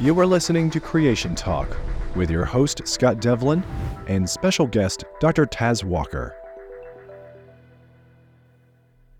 You 0.00 0.18
are 0.18 0.24
listening 0.24 0.70
to 0.70 0.80
Creation 0.80 1.34
Talk 1.34 1.76
with 2.16 2.30
your 2.30 2.46
host, 2.46 2.88
Scott 2.88 3.20
Devlin, 3.20 3.62
and 4.06 4.26
special 4.26 4.66
guest, 4.66 5.04
Dr. 5.20 5.44
Tas 5.44 5.84
Walker. 5.84 6.34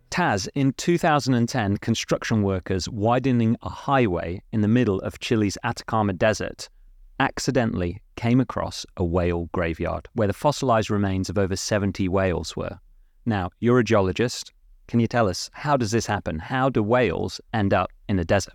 Tas, 0.08 0.48
in 0.54 0.72
2010, 0.72 1.77
construction 1.77 2.43
workers 2.43 2.88
widening 2.88 3.59
a 3.61 3.69
highway 3.69 4.41
in 4.52 4.62
the 4.62 4.69
middle 4.69 5.01
of 5.01 5.19
Chile's 5.19 5.59
Atacama 5.64 6.14
Desert 6.14 6.70
accidentally 7.19 8.01
came 8.16 8.41
across 8.41 8.87
a 8.97 9.05
whale 9.05 9.51
graveyard 9.52 10.09
where 10.15 10.28
the 10.28 10.33
fossilized 10.33 10.88
remains 10.88 11.28
of 11.28 11.37
over 11.37 11.56
70 11.56 12.09
whales 12.09 12.56
were. 12.56 12.80
Now, 13.27 13.51
you're 13.60 13.80
a 13.80 13.84
geologist. 13.84 14.55
Can 14.88 14.98
you 14.98 15.06
tell 15.06 15.28
us 15.28 15.51
how 15.52 15.77
does 15.77 15.91
this 15.91 16.06
happen? 16.06 16.38
How 16.38 16.70
do 16.70 16.83
whales 16.83 17.38
end 17.52 17.74
up 17.74 17.92
in 18.09 18.19
a 18.19 18.24
desert? 18.24 18.55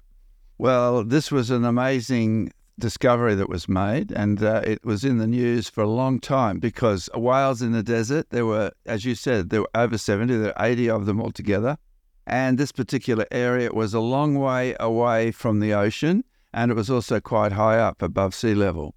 Well, 0.57 1.03
this 1.03 1.33
was 1.33 1.51
an 1.51 1.65
amazing 1.65 2.53
discovery 2.79 3.35
that 3.35 3.49
was 3.49 3.67
made, 3.67 4.11
and 4.11 4.41
uh, 4.41 4.61
it 4.63 4.85
was 4.85 5.03
in 5.03 5.17
the 5.17 5.27
news 5.27 5.69
for 5.69 5.83
a 5.83 5.89
long 5.89 6.19
time 6.19 6.59
because 6.59 7.09
whales 7.13 7.61
in 7.61 7.73
the 7.73 7.83
desert, 7.83 8.29
there 8.29 8.45
were, 8.45 8.71
as 8.85 9.03
you 9.03 9.15
said, 9.15 9.49
there 9.49 9.61
were 9.61 9.69
over 9.75 9.97
70, 9.97 10.33
there 10.33 10.53
were 10.57 10.65
80 10.65 10.89
of 10.89 11.05
them 11.05 11.21
altogether. 11.21 11.77
And 12.25 12.57
this 12.57 12.71
particular 12.71 13.25
area 13.31 13.71
was 13.73 13.93
a 13.93 13.99
long 13.99 14.35
way 14.35 14.75
away 14.79 15.31
from 15.31 15.59
the 15.59 15.73
ocean, 15.73 16.23
and 16.53 16.71
it 16.71 16.75
was 16.75 16.89
also 16.89 17.19
quite 17.19 17.51
high 17.51 17.77
up 17.77 18.01
above 18.01 18.33
sea 18.33 18.55
level. 18.55 18.95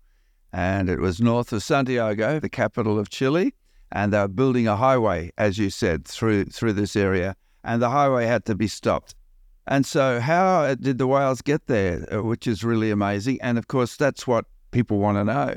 And 0.52 0.88
it 0.88 1.00
was 1.00 1.20
north 1.20 1.52
of 1.52 1.64
Santiago, 1.64 2.38
the 2.38 2.48
capital 2.48 3.00
of 3.00 3.10
Chile, 3.10 3.52
and 3.90 4.12
they 4.12 4.18
were 4.20 4.28
building 4.28 4.68
a 4.68 4.76
highway, 4.76 5.32
as 5.36 5.58
you 5.58 5.70
said, 5.70 6.06
through 6.06 6.44
through 6.46 6.74
this 6.74 6.94
area, 6.94 7.34
and 7.64 7.82
the 7.82 7.90
highway 7.90 8.26
had 8.26 8.44
to 8.44 8.54
be 8.54 8.68
stopped. 8.68 9.16
And 9.70 9.84
so, 9.84 10.18
how 10.18 10.74
did 10.74 10.96
the 10.96 11.06
whales 11.06 11.42
get 11.42 11.66
there? 11.66 12.06
Uh, 12.10 12.22
which 12.22 12.46
is 12.46 12.64
really 12.64 12.90
amazing. 12.90 13.38
And 13.42 13.58
of 13.58 13.68
course, 13.68 13.96
that's 13.96 14.26
what 14.26 14.46
people 14.70 14.96
want 14.98 15.18
to 15.18 15.24
know. 15.24 15.56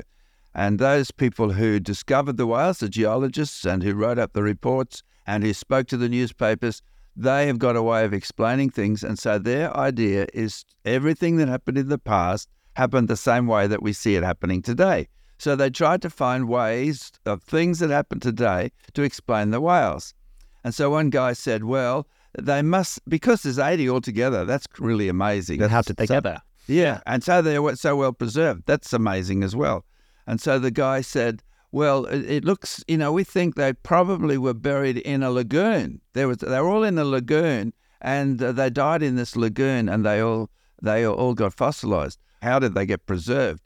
And 0.54 0.78
those 0.78 1.10
people 1.10 1.52
who 1.52 1.80
discovered 1.80 2.36
the 2.36 2.46
whales, 2.46 2.80
the 2.80 2.90
geologists, 2.90 3.64
and 3.64 3.82
who 3.82 3.94
wrote 3.94 4.18
up 4.18 4.34
the 4.34 4.42
reports 4.42 5.02
and 5.26 5.42
who 5.42 5.54
spoke 5.54 5.86
to 5.88 5.96
the 5.96 6.10
newspapers, 6.10 6.82
they 7.16 7.46
have 7.46 7.58
got 7.58 7.74
a 7.74 7.82
way 7.82 8.04
of 8.04 8.12
explaining 8.12 8.68
things. 8.68 9.02
And 9.02 9.18
so, 9.18 9.38
their 9.38 9.74
idea 9.74 10.26
is 10.34 10.66
everything 10.84 11.36
that 11.36 11.48
happened 11.48 11.78
in 11.78 11.88
the 11.88 11.96
past 11.96 12.50
happened 12.76 13.08
the 13.08 13.16
same 13.16 13.46
way 13.46 13.66
that 13.66 13.82
we 13.82 13.94
see 13.94 14.14
it 14.14 14.22
happening 14.22 14.60
today. 14.60 15.08
So, 15.38 15.56
they 15.56 15.70
tried 15.70 16.02
to 16.02 16.10
find 16.10 16.50
ways 16.50 17.12
of 17.24 17.42
things 17.42 17.78
that 17.78 17.88
happen 17.88 18.20
today 18.20 18.72
to 18.92 19.04
explain 19.04 19.52
the 19.52 19.60
whales. 19.62 20.12
And 20.64 20.74
so, 20.74 20.90
one 20.90 21.08
guy 21.08 21.32
said, 21.32 21.64
well, 21.64 22.06
they 22.40 22.62
must 22.62 23.00
because 23.08 23.42
there's 23.42 23.58
80 23.58 23.90
altogether. 23.90 24.44
That's 24.44 24.66
really 24.78 25.08
amazing. 25.08 25.60
How 25.60 25.82
did 25.82 25.96
they 25.96 26.06
so, 26.06 26.14
get 26.14 26.22
there? 26.22 26.42
Yeah, 26.66 27.00
and 27.06 27.22
so 27.22 27.42
they're 27.42 27.76
so 27.76 27.96
well 27.96 28.12
preserved. 28.12 28.62
That's 28.66 28.92
amazing 28.92 29.42
as 29.42 29.54
well. 29.54 29.84
And 30.26 30.40
so 30.40 30.58
the 30.58 30.70
guy 30.70 31.00
said, 31.00 31.42
"Well, 31.72 32.06
it, 32.06 32.30
it 32.30 32.44
looks, 32.44 32.84
you 32.86 32.96
know, 32.96 33.12
we 33.12 33.24
think 33.24 33.54
they 33.54 33.72
probably 33.72 34.38
were 34.38 34.54
buried 34.54 34.98
in 34.98 35.22
a 35.22 35.30
lagoon. 35.30 36.00
They 36.12 36.24
were 36.24 36.36
they 36.36 36.60
were 36.60 36.68
all 36.68 36.84
in 36.84 36.98
a 36.98 37.04
lagoon, 37.04 37.72
and 38.00 38.42
uh, 38.42 38.52
they 38.52 38.70
died 38.70 39.02
in 39.02 39.16
this 39.16 39.36
lagoon, 39.36 39.88
and 39.88 40.06
they 40.06 40.20
all 40.20 40.50
they 40.80 41.06
all 41.06 41.34
got 41.34 41.54
fossilized. 41.54 42.18
How 42.40 42.58
did 42.58 42.74
they 42.74 42.86
get 42.86 43.06
preserved? 43.06 43.62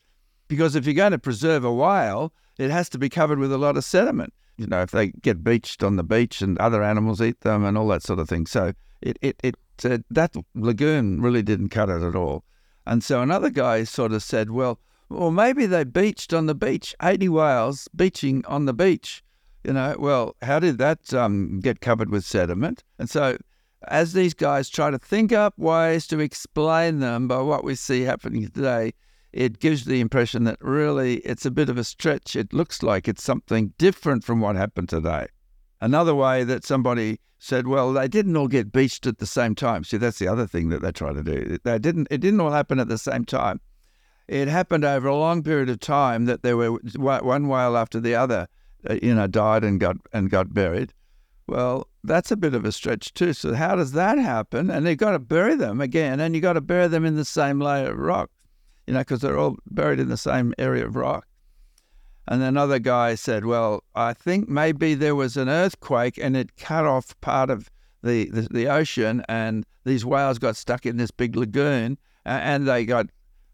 Because 0.49 0.75
if 0.75 0.87
you're 0.87 0.95
going 0.95 1.13
to 1.13 1.19
preserve 1.19 1.65
a 1.65 1.73
whale, 1.73 2.33
it 2.59 2.71
has 2.71 2.89
to 2.91 2.99
be 2.99 3.09
covered 3.09 3.39
with 3.39 3.53
a 3.53 3.59
lot 3.59 3.77
of 3.77 3.85
sediment 3.85 4.33
you 4.57 4.67
know, 4.67 4.83
if 4.83 4.91
they 4.91 5.09
get 5.09 5.45
beached 5.45 5.83
on 5.83 5.97
the 5.97 6.05
beach 6.05 6.43
and 6.43 6.59
other 6.59 6.83
animals 6.83 7.21
eat 7.21 7.41
them 7.41 7.65
and 7.65 7.77
all 7.77 7.89
that 7.89 8.03
sort 8.03 8.19
of 8.19 8.29
thing. 8.29 8.47
So 8.47 8.73
it, 9.01 9.19
it, 9.21 9.37
it 9.43 9.57
uh, 9.85 9.99
that 10.11 10.35
lagoon 10.55 11.21
really 11.21 11.43
didn't 11.43 11.69
cut 11.69 11.91
it 11.91 12.03
at 12.03 12.17
all. 12.17 12.45
And 12.87 13.03
so 13.03 13.21
another 13.21 13.51
guy 13.51 13.85
sort 13.85 14.13
of 14.13 14.23
said, 14.23 14.51
well, 14.51 14.79
well, 15.09 15.31
maybe 15.31 15.67
they 15.67 15.85
beached 15.85 16.33
on 16.33 16.47
the 16.47 16.55
beach, 16.55 16.95
80 17.03 17.29
whales 17.29 17.89
beaching 17.95 18.45
on 18.47 18.65
the 18.65 18.75
beach. 18.75 19.23
You 19.65 19.73
know, 19.73 19.97
well, 19.99 20.37
how 20.43 20.59
did 20.59 20.79
that 20.79 21.13
um, 21.13 21.61
get 21.61 21.81
covered 21.81 22.11
with 22.11 22.25
sediment? 22.25 22.85
And 22.99 23.11
so 23.11 23.37
as 23.89 24.13
these 24.13 24.35
guys 24.35 24.69
try 24.69 24.91
to 24.91 24.99
think 24.99 25.33
up 25.33 25.59
ways 25.59 26.07
to 26.09 26.21
explain 26.21 27.01
them 27.01 27.29
by 27.29 27.41
what 27.41 27.65
we 27.65 27.75
see 27.75 28.03
happening 28.03 28.49
today, 28.49 28.93
it 29.37 29.61
gives 29.61 29.85
the 29.85 30.01
impression 30.01 30.45
that 30.45 30.57
really 30.63 31.17
it's 31.17 31.45
a 31.45 31.51
bit 31.51 31.69
of 31.69 31.77
a 31.77 31.85
stretch. 31.85 32.35
It 32.35 32.55
looks 32.55 32.83
like 32.83 33.07
it's 33.07 33.23
something 33.23 33.75
different 33.77 34.25
from 34.25 34.41
what 34.41 34.57
happened 34.57 34.89
today. 34.89 35.27
Another 35.79 36.15
way 36.15 36.43
that 36.45 36.65
somebody 36.65 37.21
said, 37.39 37.67
well, 37.67 37.93
they 37.93 38.09
didn't 38.09 38.35
all 38.35 38.49
get 38.49 38.73
beached 38.73 39.07
at 39.07 39.19
the 39.19 39.27
same 39.27 39.55
time. 39.55 39.85
See, 39.85 39.99
that's 39.99 40.19
the 40.19 40.27
other 40.27 40.47
thing 40.47 40.71
that 40.71 40.81
they 40.81 40.91
try 40.91 41.13
to 41.13 41.23
do. 41.23 41.59
They 41.63 41.79
didn't. 41.79 42.09
It 42.11 42.23
didn't 42.23 42.41
all 42.41 42.51
happen 42.51 42.81
at 42.81 42.89
the 42.89 42.97
same 42.97 43.27
time. 43.27 43.61
It 44.27 44.49
happened 44.49 44.87
over 44.87 45.07
a 45.07 45.15
long 45.15 45.43
period 45.43 45.69
of 45.69 45.81
time 45.81 46.25
that 46.25 46.43
there 46.43 46.57
were 46.57 46.79
one 46.97 47.47
whale 47.47 47.77
after 47.77 48.01
the 48.01 48.15
other, 48.15 48.49
uh, 48.89 48.95
you 49.03 49.15
know, 49.15 49.27
died 49.27 49.65
and 49.65 49.79
got 49.79 49.99
and 50.15 50.31
got 50.31 50.55
buried. 50.55 50.95
Well, 51.47 51.89
that's 52.03 52.31
a 52.31 52.39
bit 52.39 52.55
of 52.55 52.65
a 52.65 52.73
stretch 52.73 53.13
too. 53.13 53.35
So 53.35 53.53
how 53.53 53.77
does 53.77 53.93
that 53.93 54.17
happen? 54.17 54.71
And 54.71 54.87
you've 54.87 54.97
got 54.97 55.11
to 55.11 55.19
bury 55.19 55.57
them 55.57 55.83
again, 55.83 56.21
and 56.21 56.35
you've 56.35 56.41
got 56.41 56.55
to 56.55 56.63
bury 56.63 56.89
them 56.89 57.05
in 57.05 57.17
the 57.17 57.25
same 57.27 57.61
layer 57.61 57.93
of 57.93 57.99
rock 57.99 58.31
you 58.87 58.95
know, 58.95 59.01
because 59.01 59.21
they're 59.21 59.39
all 59.39 59.57
buried 59.71 60.01
in 60.01 60.09
the 60.09 60.17
same 60.17 60.55
area 60.59 60.87
of 60.87 60.97
rock. 60.97 61.27
And 62.29 62.43
another 62.43 62.79
guy 62.79 63.15
said, 63.15 63.45
Well, 63.45 63.85
I 63.95 64.13
think 64.13 64.49
maybe 64.49 64.95
there 64.95 65.15
was 65.15 65.37
an 65.37 65.49
earthquake 65.49 66.19
and 66.19 66.37
it 66.37 66.57
cut 66.57 66.85
off 66.85 67.19
part 67.21 67.51
of 67.51 67.71
the, 68.03 68.29
the, 68.31 68.43
the 68.51 68.69
ocean, 68.69 69.25
and 69.29 69.65
these 69.85 70.05
whales 70.05 70.39
got 70.39 70.57
stuck 70.57 70.87
in 70.87 70.97
this 70.97 71.11
big 71.11 71.37
lagoon 71.37 71.99
and 72.25 72.67
they 72.67 72.85
got, 72.85 73.07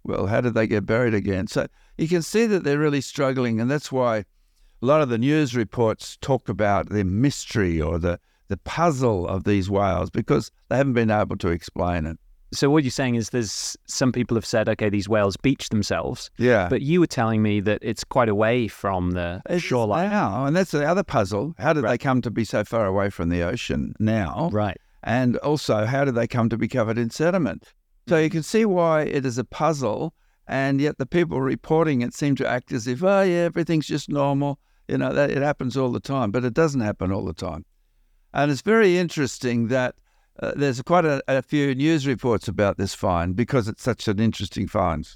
well, 0.05 0.27
how 0.27 0.41
did 0.41 0.55
they 0.55 0.67
get 0.67 0.87
buried 0.87 1.15
again? 1.15 1.47
So 1.47 1.67
you 1.99 2.09
can 2.09 2.23
see 2.23 2.47
that 2.47 2.65
they're 2.65 2.79
really 2.79 3.01
struggling, 3.01 3.61
and 3.61 3.71
that's 3.71 3.93
why 3.93 4.19
a 4.19 4.25
lot 4.81 5.03
of 5.03 5.11
the 5.11 5.19
news 5.19 5.55
reports 5.55 6.17
talk 6.21 6.49
about 6.49 6.89
the 6.89 7.05
mystery 7.05 7.81
or 7.81 7.99
the, 7.99 8.19
the 8.49 8.57
puzzle 8.57 9.29
of 9.29 9.45
these 9.45 9.71
whales 9.71 10.11
because 10.11 10.51
they 10.69 10.77
haven't 10.77 10.95
been 10.95 11.11
able 11.11 11.37
to 11.37 11.49
explain 11.49 12.07
it. 12.07 12.19
So 12.53 12.69
what 12.71 12.85
you're 12.85 12.91
saying 12.91 13.15
is 13.15 13.31
there's 13.31 13.77
some 13.87 14.13
people 14.13 14.35
have 14.37 14.45
said, 14.45 14.69
okay, 14.69 14.91
these 14.91 15.09
whales 15.09 15.37
beach 15.37 15.71
themselves. 15.71 16.31
Yeah. 16.37 16.69
But 16.69 16.83
you 16.83 17.01
were 17.01 17.07
telling 17.07 17.43
me 17.43 17.61
that 17.61 17.79
it's 17.83 18.05
quite 18.05 18.29
away 18.29 18.69
from 18.69 19.13
the 19.13 19.41
it's 19.49 19.65
shoreline. 19.65 20.11
Now, 20.11 20.45
and 20.45 20.55
that's 20.55 20.71
the 20.71 20.85
other 20.85 21.03
puzzle. 21.03 21.55
How 21.59 21.73
did 21.73 21.85
right. 21.85 21.93
they 21.93 21.99
come 21.99 22.21
to 22.23 22.31
be 22.31 22.45
so 22.45 22.65
far 22.65 22.87
away 22.87 23.09
from 23.11 23.31
the 23.31 23.43
ocean 23.43 23.95
now? 23.99 24.51
Right. 24.53 24.79
And 25.03 25.37
also, 25.39 25.87
how 25.87 26.05
did 26.05 26.15
they 26.15 26.27
come 26.27 26.49
to 26.51 26.59
be 26.59 26.69
covered 26.69 26.99
in 26.99 27.11
sediment? 27.11 27.73
So 28.09 28.19
you 28.19 28.27
mm-hmm. 28.27 28.33
can 28.33 28.43
see 28.43 28.65
why 28.65 29.03
it 29.03 29.25
is 29.25 29.39
a 29.39 29.45
puzzle, 29.45 30.15
and 30.47 30.81
yet 30.81 30.99
the 30.99 31.07
people 31.07 31.41
reporting 31.41 32.03
it 32.03 32.15
seem 32.15 32.37
to 32.37 32.47
act 32.47 32.73
as 32.73 32.87
if, 32.87 33.03
oh 33.03 33.23
yeah, 33.23 33.45
everything's 33.45 33.87
just 33.87 34.09
normal. 34.09 34.59
You 34.89 34.99
know, 34.99 35.13
that 35.15 35.31
it 35.31 35.43
happens 35.43 35.77
all 35.77 35.91
the 35.91 36.01
time, 36.01 36.31
but 36.33 36.45
it 36.45 36.55
doesn't 36.55 36.81
happen 36.81 37.13
all 37.13 37.25
the 37.25 37.33
time. 37.33 37.65
And 38.35 38.51
it's 38.51 38.63
very 38.63 38.99
interesting 38.99 39.69
that 39.69 39.95
uh, 40.41 40.53
there's 40.57 40.81
quite 40.83 41.05
a, 41.05 41.23
a, 41.29 41.43
few 41.43 41.75
news 41.75 42.07
reports 42.07 42.49
about 42.49 42.79
this 42.79 42.95
find 42.95 43.37
because 43.37 43.69
it's 43.69 43.83
such 43.83 44.09
an 44.09 44.19
interesting 44.19 44.67
find. 44.67 45.09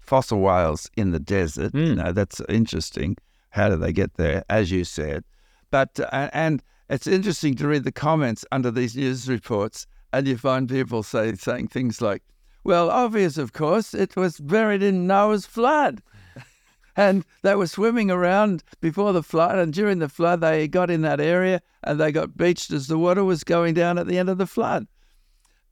Fossil 0.00 0.40
whales 0.40 0.90
in 0.96 1.12
the 1.12 1.20
desert, 1.20 1.72
mm. 1.72 1.86
you 1.86 1.94
know, 1.94 2.12
that's 2.12 2.40
interesting. 2.48 3.16
How 3.50 3.68
do 3.68 3.76
they 3.76 3.92
get 3.92 4.14
there, 4.14 4.44
as 4.50 4.70
you 4.70 4.84
said? 4.84 5.24
But, 5.70 5.98
uh, 6.00 6.28
and 6.32 6.62
it's 6.90 7.06
interesting 7.06 7.54
to 7.56 7.68
read 7.68 7.84
the 7.84 7.92
comments 7.92 8.44
under 8.52 8.70
these 8.70 8.96
news 8.96 9.28
reports, 9.28 9.86
and 10.12 10.26
you 10.26 10.36
find 10.36 10.68
people 10.68 11.02
say 11.02 11.34
saying 11.34 11.68
things 11.68 12.02
like, 12.02 12.22
well, 12.64 12.90
obvious, 12.90 13.38
of 13.38 13.52
course, 13.52 13.94
it 13.94 14.16
was 14.16 14.40
buried 14.40 14.82
in 14.82 15.06
Noah's 15.06 15.46
flood 15.46 16.02
and 16.96 17.24
they 17.42 17.54
were 17.54 17.66
swimming 17.66 18.10
around 18.10 18.62
before 18.80 19.12
the 19.12 19.22
flood. 19.22 19.58
And 19.58 19.72
during 19.72 19.98
the 19.98 20.08
flood, 20.08 20.40
they 20.40 20.68
got 20.68 20.90
in 20.90 21.02
that 21.02 21.20
area 21.20 21.60
and 21.82 22.00
they 22.00 22.12
got 22.12 22.36
beached 22.36 22.70
as 22.70 22.86
the 22.86 22.98
water 22.98 23.24
was 23.24 23.44
going 23.44 23.74
down 23.74 23.98
at 23.98 24.06
the 24.06 24.18
end 24.18 24.28
of 24.28 24.38
the 24.38 24.46
flood. 24.46 24.86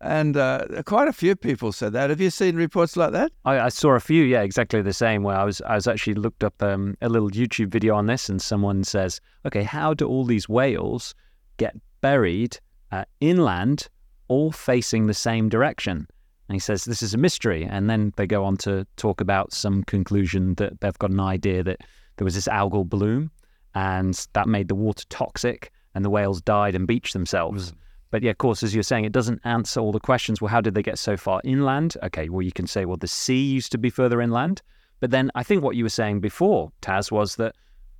And 0.01 0.37
uh, 0.37 0.67
quite 0.85 1.07
a 1.07 1.13
few 1.13 1.37
people 1.37 1.71
said 1.71 1.93
that. 1.93 2.11
Have 2.11 2.21
you 2.21 2.31
seen 2.31 2.57
reports 2.57 2.97
like 2.97 3.13
that? 3.13 3.31
I, 3.45 3.61
I 3.61 3.69
saw 3.69 3.93
a 3.93 4.01
few, 4.01 4.25
yeah, 4.25 4.43
exactly 4.43 4.83
the 4.83 4.93
same. 4.93 5.23
Where 5.23 5.37
I 5.37 5.45
was, 5.45 5.63
I 5.63 5.77
was 5.77 5.87
actually 5.87 6.15
looked 6.15 6.43
up 6.43 6.61
um, 6.61 6.97
a 7.01 7.09
little 7.09 7.31
YouTube 7.31 7.69
video 7.69 7.95
on 7.95 8.07
this, 8.07 8.29
and 8.29 8.43
someone 8.43 8.83
says, 8.83 9.21
"Okay, 9.47 9.63
how 9.63 9.95
do 9.95 10.09
all 10.09 10.25
these 10.25 10.49
whales 10.49 11.15
get 11.57 11.77
buried 12.01 12.59
uh, 12.91 13.05
inland, 13.21 13.89
all 14.27 14.51
facing 14.51 15.07
the 15.07 15.15
same 15.15 15.49
direction?" 15.49 16.09
And 16.53 16.57
he 16.57 16.61
says, 16.61 16.85
This 16.85 17.01
is 17.01 17.15
a 17.15 17.17
mystery. 17.17 17.65
And 17.65 17.89
then 17.89 18.13
they 18.19 18.27
go 18.27 18.45
on 18.45 18.59
to 18.59 18.87
talk 18.99 19.23
about 19.23 19.55
some 19.55 19.85
conclusion 19.85 20.53
that 20.57 20.83
they've 20.83 20.99
got 20.99 21.09
an 21.09 21.19
idea 21.19 21.63
that 21.63 21.81
there 22.19 22.27
was 22.27 22.35
this 22.35 22.47
algal 22.47 22.87
bloom 22.87 23.31
and 23.75 24.27
that 24.35 24.47
made 24.47 24.69
the 24.69 24.75
water 24.75 25.07
toxic 25.09 25.73
and 25.95 26.05
the 26.05 26.11
whales 26.11 26.43
died 26.43 26.75
and 26.75 26.87
beached 26.87 27.15
themselves. 27.15 27.73
Mm. 27.73 27.77
But 28.11 28.23
yeah, 28.23 28.33
of 28.33 28.37
course, 28.37 28.63
as 28.63 28.75
you're 28.75 28.83
saying, 28.83 29.07
it 29.07 29.13
doesn't 29.13 29.41
answer 29.45 29.81
all 29.81 29.93
the 29.93 29.99
questions. 29.99 30.43
Well, 30.43 30.51
how 30.51 30.61
did 30.61 30.75
they 30.75 30.83
get 30.83 30.99
so 30.99 31.17
far 31.17 31.41
inland? 31.43 31.97
Okay, 32.03 32.29
well, 32.29 32.43
you 32.43 32.53
can 32.53 32.67
say, 32.67 32.85
well, 32.85 32.99
the 32.99 33.09
sea 33.09 33.43
used 33.43 33.73
to 33.73 33.79
be 33.79 33.89
further 33.89 34.21
inland. 34.21 34.61
But 35.01 35.11
then 35.11 35.31
I 35.35 35.43
think 35.43 35.63
what 35.63 35.75
you 35.75 35.85
were 35.85 35.89
saying 35.89 36.21
before, 36.21 36.71
Tas, 36.83 37.11
was 37.11 37.37
that, 37.37 37.55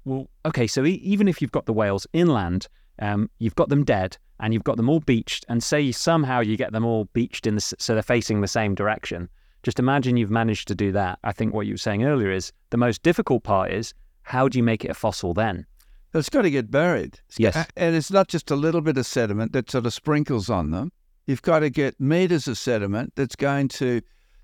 well, 0.05 0.29
okay, 0.45 0.67
so 0.67 0.85
e- 0.85 1.01
even 1.03 1.27
if 1.27 1.41
you've 1.41 1.53
got 1.53 1.65
the 1.65 1.73
whales 1.73 2.07
inland, 2.13 2.69
um, 2.99 3.31
you've 3.39 3.55
got 3.55 3.69
them 3.69 3.85
dead, 3.85 4.17
and 4.41 4.53
you've 4.53 4.65
got 4.65 4.77
them 4.77 4.89
all 4.89 5.01
beached, 5.01 5.45
and 5.49 5.63
say 5.63 5.93
somehow 5.93 6.41
you 6.41 6.57
get 6.57 6.73
them 6.73 6.85
all 6.85 7.05
beached 7.13 7.47
in 7.47 7.55
the 7.55 7.61
so 7.61 7.95
they're 7.95 8.03
facing 8.03 8.41
the 8.41 8.49
same 8.49 8.75
direction. 8.75 9.29
just 9.63 9.79
imagine 9.79 10.17
you've 10.17 10.31
managed 10.31 10.69
to 10.69 10.75
do 10.75 10.93
that. 10.93 11.19
I 11.25 11.33
think 11.33 11.55
what 11.55 11.67
you 11.67 11.75
were 11.75 11.79
saying 11.79 12.05
earlier 12.05 12.31
is 12.31 12.53
the 12.71 12.77
most 12.77 13.03
difficult 13.03 13.45
part 13.45 13.71
is 13.73 13.95
how 14.23 14.49
do 14.49 14.59
you 14.59 14.65
make 14.65 14.85
it 14.85 14.91
a 14.91 14.95
fossil 14.95 15.35
then? 15.35 15.67
It's 16.15 16.29
got 16.29 16.43
to 16.43 16.51
get 16.51 16.71
buried. 16.71 17.21
Yes. 17.39 17.67
And 17.77 17.97
it's 17.97 18.11
not 18.11 18.29
just 18.29 18.51
a 18.51 18.57
little 18.57 18.83
bit 18.83 18.99
of 18.99 19.07
sediment 19.07 19.53
that 19.53 19.71
sort 19.71 19.87
of 19.87 19.95
sprinkles 19.95 20.51
on 20.51 20.71
them. 20.71 20.93
You've 21.27 21.43
got 21.43 21.61
to 21.61 21.71
get 21.71 21.99
meters 22.01 22.49
of 22.49 22.59
sediment 22.59 23.13
that's 23.17 23.37
going 23.37 23.69
to 23.69 24.03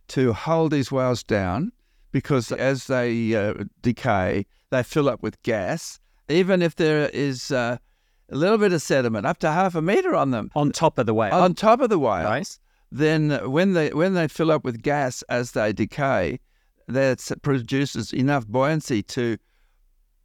to 0.09 0.33
hold 0.33 0.73
these 0.73 0.91
whales 0.91 1.23
down 1.23 1.71
because 2.13 2.51
as 2.53 2.87
they 2.87 3.35
uh, 3.35 3.53
decay, 3.83 4.47
they 4.71 4.83
fill 4.83 5.09
up 5.09 5.23
with 5.23 5.43
gas. 5.43 6.01
Even 6.31 6.63
if 6.63 6.77
there 6.77 7.11
is 7.11 7.51
uh, 7.51 7.77
a 8.31 8.37
little 8.37 8.59
bit 8.59 8.73
of 8.73 8.83
sediment, 8.83 9.27
up 9.27 9.39
to 9.39 9.51
half 9.51 9.75
a 9.75 9.83
meter 9.83 10.15
on 10.15 10.31
them, 10.31 10.51
On 10.55 10.71
top 10.73 10.99
of 10.99 11.07
the 11.07 11.15
whale. 11.15 11.33
on 11.35 11.55
top 11.55 11.81
of 11.81 11.89
the 11.91 11.99
whales, 11.99 12.25
Right. 12.25 12.59
then 12.93 13.51
when 13.51 13.73
they 13.73 13.91
when 13.91 14.15
they 14.15 14.29
fill 14.29 14.51
up 14.51 14.65
with 14.65 14.83
gas 14.83 15.23
as 15.29 15.53
they 15.53 15.73
decay, 15.73 16.41
that 16.87 17.27
produces 17.43 18.13
enough 18.13 18.47
buoyancy 18.47 19.03
to 19.03 19.39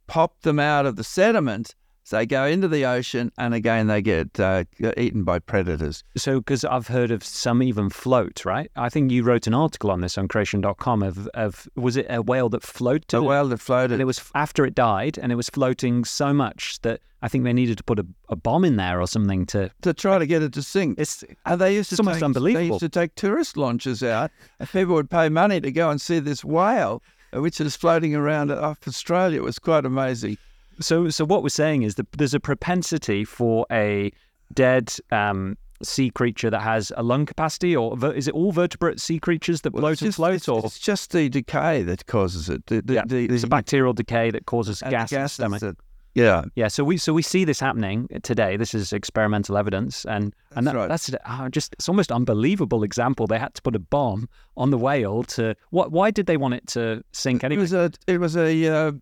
pop 0.06 0.40
them 0.42 0.58
out 0.58 0.86
of 0.86 0.96
the 0.96 1.04
sediment. 1.04 1.74
So 2.04 2.18
they 2.18 2.26
go 2.26 2.44
into 2.44 2.68
the 2.68 2.84
ocean, 2.84 3.32
and 3.38 3.54
again 3.54 3.86
they 3.86 4.02
get 4.02 4.38
uh, 4.38 4.64
eaten 4.98 5.24
by 5.24 5.38
predators. 5.38 6.04
So, 6.16 6.38
because 6.38 6.62
I've 6.62 6.86
heard 6.86 7.10
of 7.10 7.24
some 7.24 7.62
even 7.62 7.88
float, 7.88 8.44
right? 8.44 8.70
I 8.76 8.90
think 8.90 9.10
you 9.10 9.22
wrote 9.22 9.46
an 9.46 9.54
article 9.54 9.90
on 9.90 10.02
this 10.02 10.18
on 10.18 10.28
creation.com 10.28 11.02
of, 11.02 11.26
of 11.28 11.66
was 11.76 11.96
it 11.96 12.06
a 12.10 12.20
whale 12.20 12.50
that 12.50 12.62
floated? 12.62 13.08
The 13.08 13.22
whale 13.22 13.48
that 13.48 13.58
floated, 13.58 13.92
and 13.92 14.02
it 14.02 14.04
was 14.04 14.22
after 14.34 14.66
it 14.66 14.74
died, 14.74 15.18
and 15.18 15.32
it 15.32 15.36
was 15.36 15.48
floating 15.48 16.04
so 16.04 16.34
much 16.34 16.78
that 16.82 17.00
I 17.22 17.28
think 17.28 17.44
they 17.44 17.54
needed 17.54 17.78
to 17.78 17.84
put 17.84 17.98
a, 17.98 18.06
a 18.28 18.36
bomb 18.36 18.66
in 18.66 18.76
there 18.76 19.00
or 19.00 19.06
something 19.06 19.46
to. 19.46 19.70
to 19.80 19.94
try 19.94 20.18
to 20.18 20.26
get 20.26 20.42
it 20.42 20.52
to 20.52 20.62
sink. 20.62 20.98
It's 20.98 21.24
And 21.46 21.58
they 21.58 21.74
used 21.74 21.88
to 21.88 21.96
almost 21.96 22.20
take, 22.20 22.34
They 22.34 22.66
used 22.66 22.80
to 22.80 22.90
take 22.90 23.14
tourist 23.14 23.56
launches 23.56 24.02
out, 24.02 24.30
and 24.60 24.68
people 24.68 24.94
would 24.94 25.08
pay 25.08 25.30
money 25.30 25.58
to 25.58 25.72
go 25.72 25.88
and 25.88 25.98
see 25.98 26.18
this 26.18 26.44
whale, 26.44 27.02
which 27.32 27.62
is 27.62 27.76
floating 27.76 28.14
around 28.14 28.50
off 28.50 28.86
Australia. 28.86 29.38
It 29.38 29.44
was 29.44 29.58
quite 29.58 29.86
amazing. 29.86 30.36
So. 30.80 31.08
So 31.10 31.24
what 31.24 31.42
we're 31.42 31.48
saying 31.48 31.82
is 31.82 31.94
that 31.96 32.10
there's 32.12 32.34
a 32.34 32.40
propensity 32.40 33.24
for 33.24 33.66
a 33.70 34.12
dead 34.52 34.94
um, 35.10 35.56
sea 35.82 36.10
creature 36.10 36.50
that 36.50 36.60
has 36.60 36.92
a 36.96 37.02
lung 37.02 37.26
capacity, 37.26 37.76
or 37.76 38.14
is 38.14 38.28
it 38.28 38.34
all 38.34 38.52
vertebrate 38.52 39.00
sea 39.00 39.18
creatures 39.18 39.62
that 39.62 39.70
bloat 39.70 40.02
and 40.02 40.14
float, 40.14 40.34
it's, 40.34 40.48
or 40.48 40.64
it's 40.64 40.78
just 40.78 41.12
the 41.12 41.28
decay 41.28 41.82
that 41.82 42.06
causes 42.06 42.48
it. 42.48 42.66
The, 42.66 42.80
the, 42.82 42.94
yeah, 42.94 43.02
the, 43.06 43.26
it's 43.26 43.44
a 43.44 43.48
bacterial 43.48 43.92
decay 43.92 44.30
that 44.30 44.46
causes 44.46 44.82
and 44.82 44.90
gas 44.90 45.12
in 45.12 45.22
the 45.22 45.28
stomach. 45.28 45.60
that- 45.60 45.76
yeah, 46.14 46.44
Yeah, 46.54 46.68
so 46.68 46.84
we 46.84 46.96
so 46.96 47.12
we 47.12 47.22
see 47.22 47.44
this 47.44 47.58
happening 47.58 48.06
today. 48.22 48.56
This 48.56 48.72
is 48.72 48.92
experimental 48.92 49.56
evidence, 49.56 50.04
and 50.04 50.32
and 50.54 50.64
That's 50.64 50.72
that, 50.72 50.78
right. 50.78 50.88
that's 50.88 51.10
uh, 51.24 51.48
just 51.48 51.72
it's 51.72 51.88
almost 51.88 52.12
unbelievable 52.12 52.84
example. 52.84 53.26
They 53.26 53.38
had 53.38 53.52
to 53.54 53.62
put 53.62 53.74
a 53.74 53.80
bomb 53.80 54.28
on 54.56 54.70
the 54.70 54.78
whale 54.78 55.24
to 55.24 55.56
what? 55.70 55.90
Why 55.90 56.12
did 56.12 56.26
they 56.26 56.36
want 56.36 56.54
it 56.54 56.68
to 56.68 57.02
sink 57.10 57.42
it 57.42 57.46
anyway? 57.46 57.62
was 57.62 57.72
a 57.72 57.90
it 58.06 58.18
was 58.20 58.36
a, 58.36 58.66
uh, 58.68 58.92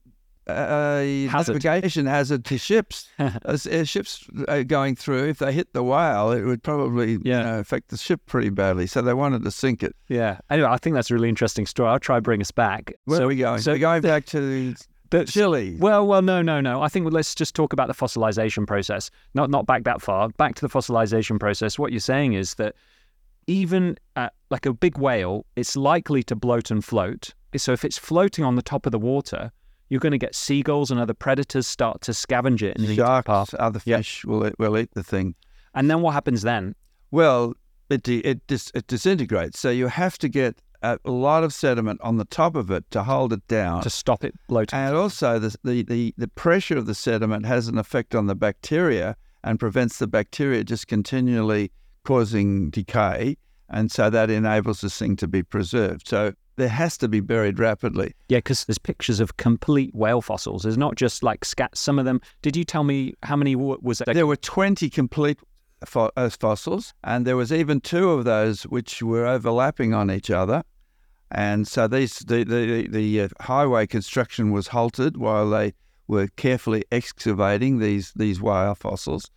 a 0.57 1.27
Hazard. 1.27 1.65
navigation 1.65 2.07
hazard 2.07 2.45
to 2.47 2.59
ships. 2.59 3.09
As, 3.45 3.67
as 3.67 3.89
ships 3.89 4.27
are 4.49 4.65
going 4.65 4.97
through, 4.97 5.29
if 5.29 5.39
they 5.39 5.53
hit 5.53 5.73
the 5.73 5.83
whale, 5.83 6.31
it 6.33 6.43
would 6.45 6.63
probably 6.63 7.13
Yeah. 7.23 7.39
you 7.39 7.45
know, 7.45 7.59
affect 7.61 7.89
the 7.89 7.97
ship 7.97 8.21
pretty 8.27 8.51
badly. 8.51 8.87
So 8.87 9.03
they 9.03 9.15
wanted 9.15 9.43
to 9.45 9.51
sink 9.51 9.83
it. 9.83 9.95
yeah. 10.09 10.39
Anyway, 10.51 10.69
I 10.69 10.77
think 10.77 10.95
that's 10.95 11.11
a 11.11 11.15
really 11.15 11.29
interesting 11.29 11.67
story. 11.67 11.89
I'll 11.91 11.99
try 11.99 12.17
and 12.17 12.25
bring 12.25 12.41
us 12.41 12.51
back. 12.51 12.93
Where 13.05 13.19
so 13.19 13.25
are 13.25 13.29
we 13.29 13.37
going? 13.37 13.61
So 13.61 13.73
We're 13.73 13.79
going 13.79 14.03
back 14.03 14.27
to 14.27 14.41
the- 14.41 15.25
Chile. 15.27 15.77
Well, 15.79 16.07
well, 16.07 16.23
no, 16.23 16.41
no, 16.41 16.63
no. 16.63 16.81
I 16.81 16.89
think 16.89 17.13
let's 17.13 17.35
just 17.35 17.55
talk 17.55 17.75
about 17.75 17.87
the 17.89 17.93
fossilization 17.95 18.67
process. 18.67 19.11
Not 19.35 19.51
not 19.51 19.67
back 19.67 19.85
that 19.85 20.01
far. 20.01 20.31
Back 20.31 20.55
to 20.55 20.63
the 20.63 20.71
fossilization 20.71 21.39
process. 21.39 21.79
What 21.79 21.93
you're 21.93 22.01
saying 22.01 22.33
is 22.33 22.55
that 22.55 22.75
even 23.47 23.99
uh, 24.17 24.31
like 24.51 24.65
a 24.65 24.73
big 24.73 24.97
whale, 24.97 25.45
it's 25.55 25.77
likely 25.77 26.23
to 26.23 26.35
bloat 26.35 26.71
and 26.71 26.83
float. 26.83 27.35
So 27.57 27.73
if 27.73 27.85
it's 27.85 27.99
floating 27.99 28.43
on 28.45 28.57
the 28.57 28.63
top 28.63 28.87
of 28.87 28.93
the 28.93 28.99
water, 28.99 29.53
you're 29.93 30.01
going 30.01 30.13
to 30.13 30.19
get 30.19 30.35
seagulls 30.35 30.91
and 30.91 30.99
other 30.99 31.13
predators 31.13 31.67
start 31.67 32.01
to 32.01 32.13
scavenge 32.13 32.63
it 32.63 32.79
and 32.79 32.87
eat 32.87 32.93
it. 32.93 32.97
Sharks, 32.97 33.55
other 33.59 33.79
Yeah. 33.85 33.99
fish 33.99 34.25
will 34.25 34.47
eat, 34.47 34.59
will 34.59 34.79
eat 34.79 34.89
the 34.95 35.03
thing. 35.03 35.35
And 35.75 35.91
then 35.91 36.01
what 36.01 36.13
happens 36.15 36.41
then? 36.41 36.75
Well, 37.11 37.53
it 37.91 38.03
de- 38.03 38.27
it 38.27 38.47
dis- 38.47 38.73
it 38.75 38.87
disintegrates. 38.87 39.61
So 39.61 39.69
you 39.69 39.89
have 39.89 40.17
to 40.19 40.31
get 40.31 40.63
a 40.83 40.99
lot 41.05 41.45
of 41.45 41.53
sediment 41.53 42.01
on 42.01 42.17
the 42.17 42.25
top 42.25 42.57
of 42.57 42.71
it 42.71 42.91
to 42.93 43.03
hold 43.03 43.35
it 43.35 43.47
down. 43.49 43.83
To 43.83 43.91
stop 43.91 44.25
it 44.25 44.35
bloating. 44.49 44.79
And 44.79 44.97
also, 44.97 45.39
the, 45.39 45.55
the, 45.63 45.83
the, 45.83 46.15
the 46.17 46.29
pressure 46.29 46.79
of 46.79 46.87
the 46.87 46.95
sediment 46.95 47.45
has 47.45 47.69
an 47.69 47.77
effect 47.77 48.15
on 48.15 48.29
the 48.29 48.35
bacteria 48.35 49.15
and 49.45 49.61
prevents 49.61 49.99
the 49.99 50.07
bacteria 50.07 50.65
just 50.65 50.89
continually 50.89 51.71
causing 52.05 52.71
decay. 52.71 53.37
And 53.69 53.93
so 53.93 54.09
that 54.09 54.31
enables 54.31 54.81
this 54.81 54.97
thing 54.99 55.17
to 55.17 55.29
be 55.29 55.43
preserved. 55.43 56.09
So 56.09 56.33
there 56.57 56.69
has 56.69 56.99
to 56.99 57.09
be 57.09 57.21
buried 57.21 57.59
rapidly. 57.59 58.15
Yeah, 58.29 58.39
because 58.39 58.65
there's 58.65 58.79
pictures 58.79 59.21
of 59.21 59.37
complete 59.37 59.95
whale 59.95 60.21
fossils. 60.21 60.63
There's 60.63 60.79
not 60.79 60.97
just 60.97 61.23
like 61.23 61.45
scat. 61.45 61.77
Some 61.77 61.99
of 61.99 62.05
them. 62.05 62.21
Did 62.43 62.57
you 62.57 62.65
tell 62.65 62.85
me 62.85 63.15
how 63.23 63.37
many 63.37 63.57
was 63.57 64.01
it? 64.01 64.13
There 64.13 64.27
were 64.27 64.37
20 64.37 64.91
complete 64.91 65.39
fo- 65.87 66.11
uh, 66.17 66.29
fossils, 66.29 66.95
and 67.05 67.27
there 67.27 67.37
was 67.37 67.53
even 67.53 67.81
two 67.81 68.11
of 68.11 68.25
those 68.25 68.63
which 68.65 69.03
were 69.03 69.27
overlapping 69.27 69.95
on 69.95 70.11
each 70.11 70.31
other. 70.31 70.63
And 71.31 71.67
so 71.67 71.89
these 71.89 72.19
the, 72.19 72.45
the, 72.45 72.89
the 72.89 73.23
uh, 73.23 73.29
highway 73.41 73.87
construction 73.87 74.51
was 74.51 74.69
halted 74.69 75.17
while 75.17 75.49
they 75.49 75.73
were 76.07 76.29
carefully 76.37 76.85
excavating 76.93 77.79
these, 77.79 78.13
these 78.15 78.41
whale 78.41 78.75
fossils. 78.75 79.31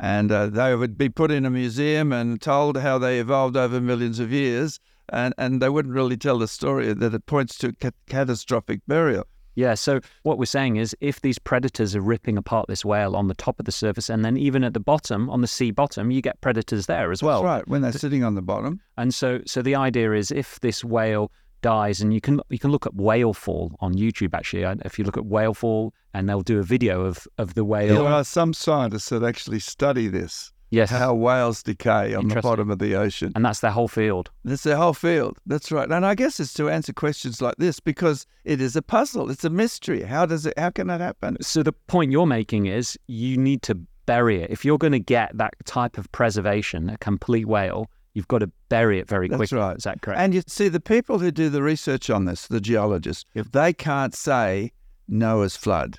And 0.00 0.32
uh, 0.32 0.46
they 0.46 0.74
would 0.74 0.96
be 0.96 1.08
put 1.08 1.30
in 1.30 1.44
a 1.44 1.50
museum 1.50 2.12
and 2.12 2.40
told 2.40 2.78
how 2.78 2.98
they 2.98 3.20
evolved 3.20 3.56
over 3.56 3.80
millions 3.80 4.18
of 4.18 4.32
years. 4.32 4.80
And, 5.10 5.34
and 5.38 5.60
they 5.60 5.68
wouldn't 5.68 5.94
really 5.94 6.16
tell 6.16 6.38
the 6.38 6.48
story 6.48 6.92
that 6.92 7.14
it 7.14 7.26
points 7.26 7.58
to 7.58 7.72
ca- 7.72 7.90
catastrophic 8.08 8.80
burial. 8.86 9.26
Yeah. 9.56 9.74
So 9.74 10.00
what 10.24 10.38
we're 10.38 10.46
saying 10.46 10.76
is, 10.76 10.96
if 11.00 11.20
these 11.20 11.38
predators 11.38 11.94
are 11.94 12.00
ripping 12.00 12.36
apart 12.36 12.66
this 12.66 12.84
whale 12.84 13.14
on 13.14 13.28
the 13.28 13.34
top 13.34 13.60
of 13.60 13.66
the 13.66 13.72
surface, 13.72 14.08
and 14.08 14.24
then 14.24 14.36
even 14.36 14.64
at 14.64 14.74
the 14.74 14.80
bottom, 14.80 15.30
on 15.30 15.42
the 15.42 15.46
sea 15.46 15.70
bottom, 15.70 16.10
you 16.10 16.20
get 16.20 16.40
predators 16.40 16.86
there 16.86 17.12
as 17.12 17.22
well. 17.22 17.42
That's 17.42 17.58
right, 17.58 17.68
when 17.68 17.82
they're 17.82 17.92
sitting 17.92 18.24
on 18.24 18.34
the 18.34 18.42
bottom. 18.42 18.80
And 18.96 19.14
so, 19.14 19.40
so 19.46 19.62
the 19.62 19.76
idea 19.76 20.12
is, 20.12 20.30
if 20.32 20.58
this 20.60 20.82
whale 20.82 21.30
dies, 21.64 22.02
and 22.02 22.12
you 22.12 22.20
can 22.20 22.40
you 22.50 22.58
can 22.58 22.70
look 22.70 22.86
up 22.86 22.94
whale 22.94 23.32
fall 23.32 23.74
on 23.80 23.94
YouTube. 23.94 24.34
Actually, 24.34 24.64
if 24.84 24.98
you 24.98 25.04
look 25.04 25.16
at 25.16 25.24
whale 25.24 25.54
fall, 25.54 25.94
and 26.12 26.28
they'll 26.28 26.42
do 26.42 26.58
a 26.58 26.62
video 26.62 27.02
of 27.02 27.26
of 27.38 27.54
the 27.54 27.64
whale. 27.64 28.04
There 28.04 28.12
are 28.12 28.24
some 28.24 28.52
scientists 28.52 29.08
that 29.08 29.22
actually 29.22 29.60
study 29.60 30.08
this. 30.08 30.52
Yes. 30.74 30.90
how 30.90 31.14
whales 31.14 31.62
decay 31.62 32.14
on 32.14 32.28
the 32.28 32.40
bottom 32.40 32.70
of 32.70 32.78
the 32.78 32.94
ocean. 32.94 33.32
and 33.34 33.44
that's 33.44 33.60
their 33.60 33.70
whole 33.70 33.88
field. 33.88 34.30
That's 34.44 34.62
the 34.62 34.76
whole 34.76 34.94
field. 34.94 35.38
That's 35.46 35.70
right. 35.72 35.90
And 35.90 36.04
I 36.04 36.14
guess 36.14 36.40
it's 36.40 36.52
to 36.54 36.68
answer 36.68 36.92
questions 36.92 37.40
like 37.40 37.56
this 37.58 37.80
because 37.80 38.26
it 38.44 38.60
is 38.60 38.76
a 38.76 38.82
puzzle. 38.82 39.30
It's 39.30 39.44
a 39.44 39.50
mystery. 39.50 40.02
How 40.02 40.26
does 40.26 40.46
it? 40.46 40.54
How 40.58 40.70
can 40.70 40.86
that 40.88 41.00
happen? 41.00 41.36
So 41.40 41.62
the 41.62 41.72
point 41.72 42.12
you're 42.12 42.26
making 42.26 42.66
is 42.66 42.98
you 43.06 43.36
need 43.36 43.62
to 43.62 43.78
bury 44.06 44.42
it. 44.42 44.50
If 44.50 44.64
you're 44.64 44.78
going 44.78 44.92
to 44.92 44.98
get 44.98 45.36
that 45.38 45.54
type 45.64 45.96
of 45.96 46.10
preservation, 46.12 46.90
a 46.90 46.98
complete 46.98 47.46
whale, 47.46 47.90
you've 48.12 48.28
got 48.28 48.38
to 48.40 48.50
bury 48.68 48.98
it 48.98 49.08
very 49.08 49.28
quickly. 49.28 49.44
That's 49.46 49.52
right. 49.52 49.76
Is 49.76 49.84
that 49.84 50.02
correct? 50.02 50.20
And 50.20 50.34
you 50.34 50.42
see, 50.46 50.68
the 50.68 50.80
people 50.80 51.18
who 51.18 51.30
do 51.30 51.48
the 51.48 51.62
research 51.62 52.10
on 52.10 52.26
this, 52.26 52.46
the 52.48 52.60
geologists, 52.60 53.24
if 53.34 53.50
they 53.52 53.72
can't 53.72 54.14
say 54.14 54.72
Noah's 55.08 55.56
flood, 55.56 55.98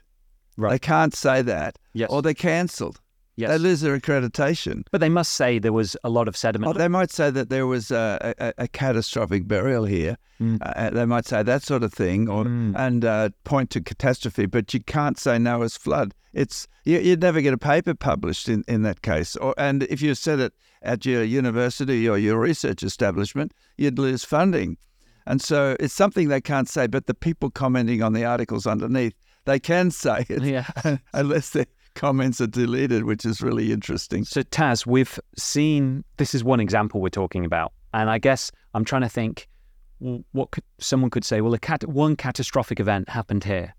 Right. 0.57 0.69
they 0.71 0.79
can't 0.79 1.13
say 1.13 1.41
that, 1.41 1.77
yes. 1.93 2.09
or 2.09 2.21
they're 2.21 2.33
cancelled. 2.33 3.01
Yes. 3.35 3.49
They 3.49 3.57
lose 3.57 3.81
their 3.81 3.97
accreditation. 3.99 4.83
but 4.91 5.01
they 5.01 5.09
must 5.09 5.33
say 5.33 5.59
there 5.59 5.73
was 5.73 5.95
a 6.03 6.09
lot 6.09 6.27
of 6.27 6.35
sediment. 6.37 6.75
Or 6.75 6.77
they 6.77 6.87
might 6.87 7.11
say 7.11 7.29
that 7.31 7.49
there 7.49 7.67
was 7.67 7.91
a, 7.91 8.33
a, 8.39 8.53
a 8.59 8.67
catastrophic 8.67 9.47
burial 9.47 9.85
here. 9.85 10.17
Mm. 10.41 10.57
Uh, 10.61 10.89
they 10.89 11.05
might 11.05 11.25
say 11.25 11.43
that 11.43 11.63
sort 11.63 11.83
of 11.83 11.93
thing, 11.93 12.27
or 12.29 12.45
Mm. 12.45 12.73
and 12.75 13.05
uh, 13.05 13.29
point 13.43 13.69
to 13.71 13.81
catastrophe. 13.81 14.45
But 14.45 14.73
you 14.73 14.81
can't 14.81 15.17
say 15.17 15.37
Noah's 15.39 15.77
flood. 15.77 16.13
It's 16.33 16.67
you, 16.83 16.99
you'd 16.99 17.21
never 17.21 17.39
get 17.41 17.53
a 17.53 17.57
paper 17.57 17.93
published 17.93 18.49
in, 18.49 18.63
in 18.67 18.81
that 18.83 19.01
case. 19.01 19.35
Or 19.37 19.53
and 19.57 19.83
if 19.83 20.01
you 20.01 20.13
said 20.15 20.39
it 20.39 20.53
at 20.81 21.05
your 21.05 21.23
university 21.23 22.07
or 22.07 22.17
your 22.17 22.37
research 22.39 22.83
establishment, 22.83 23.53
you'd 23.77 23.97
lose 23.97 24.23
funding. 24.25 24.77
And 25.25 25.41
so 25.41 25.75
it's 25.79 25.93
something 25.93 26.27
they 26.27 26.41
can't 26.41 26.69
say. 26.69 26.87
But 26.87 27.07
the 27.07 27.13
people 27.15 27.49
commenting 27.49 28.03
on 28.03 28.13
the 28.13 28.25
articles 28.25 28.67
underneath, 28.67 29.13
they 29.45 29.59
can 29.59 29.89
say 29.89 30.25
it, 30.29 30.43
yeah. 30.43 30.67
unless 31.13 31.51
their 31.51 31.65
comments 31.95 32.39
are 32.41 32.47
deleted, 32.47 33.05
which 33.05 33.25
is 33.25 33.41
really 33.41 33.71
interesting. 33.71 34.23
So 34.23 34.43
Tas, 34.43 34.85
we've 34.85 35.19
seen 35.37 36.03
this 36.17 36.35
is 36.35 36.43
one 36.43 36.59
example 36.59 37.01
we're 37.01 37.09
talking 37.09 37.45
about, 37.45 37.73
and 37.93 38.09
I 38.09 38.19
guess 38.19 38.51
I'm 38.73 38.85
trying 38.85 39.01
to 39.01 39.09
think 39.09 39.47
what 40.31 40.51
could 40.51 40.63
someone 40.79 41.09
could 41.09 41.25
say. 41.25 41.41
Well, 41.41 41.53
a 41.53 41.59
cat 41.59 41.87
one 41.87 42.15
catastrophic 42.15 42.79
event 42.79 43.09
happened 43.09 43.43
here, 43.43 43.73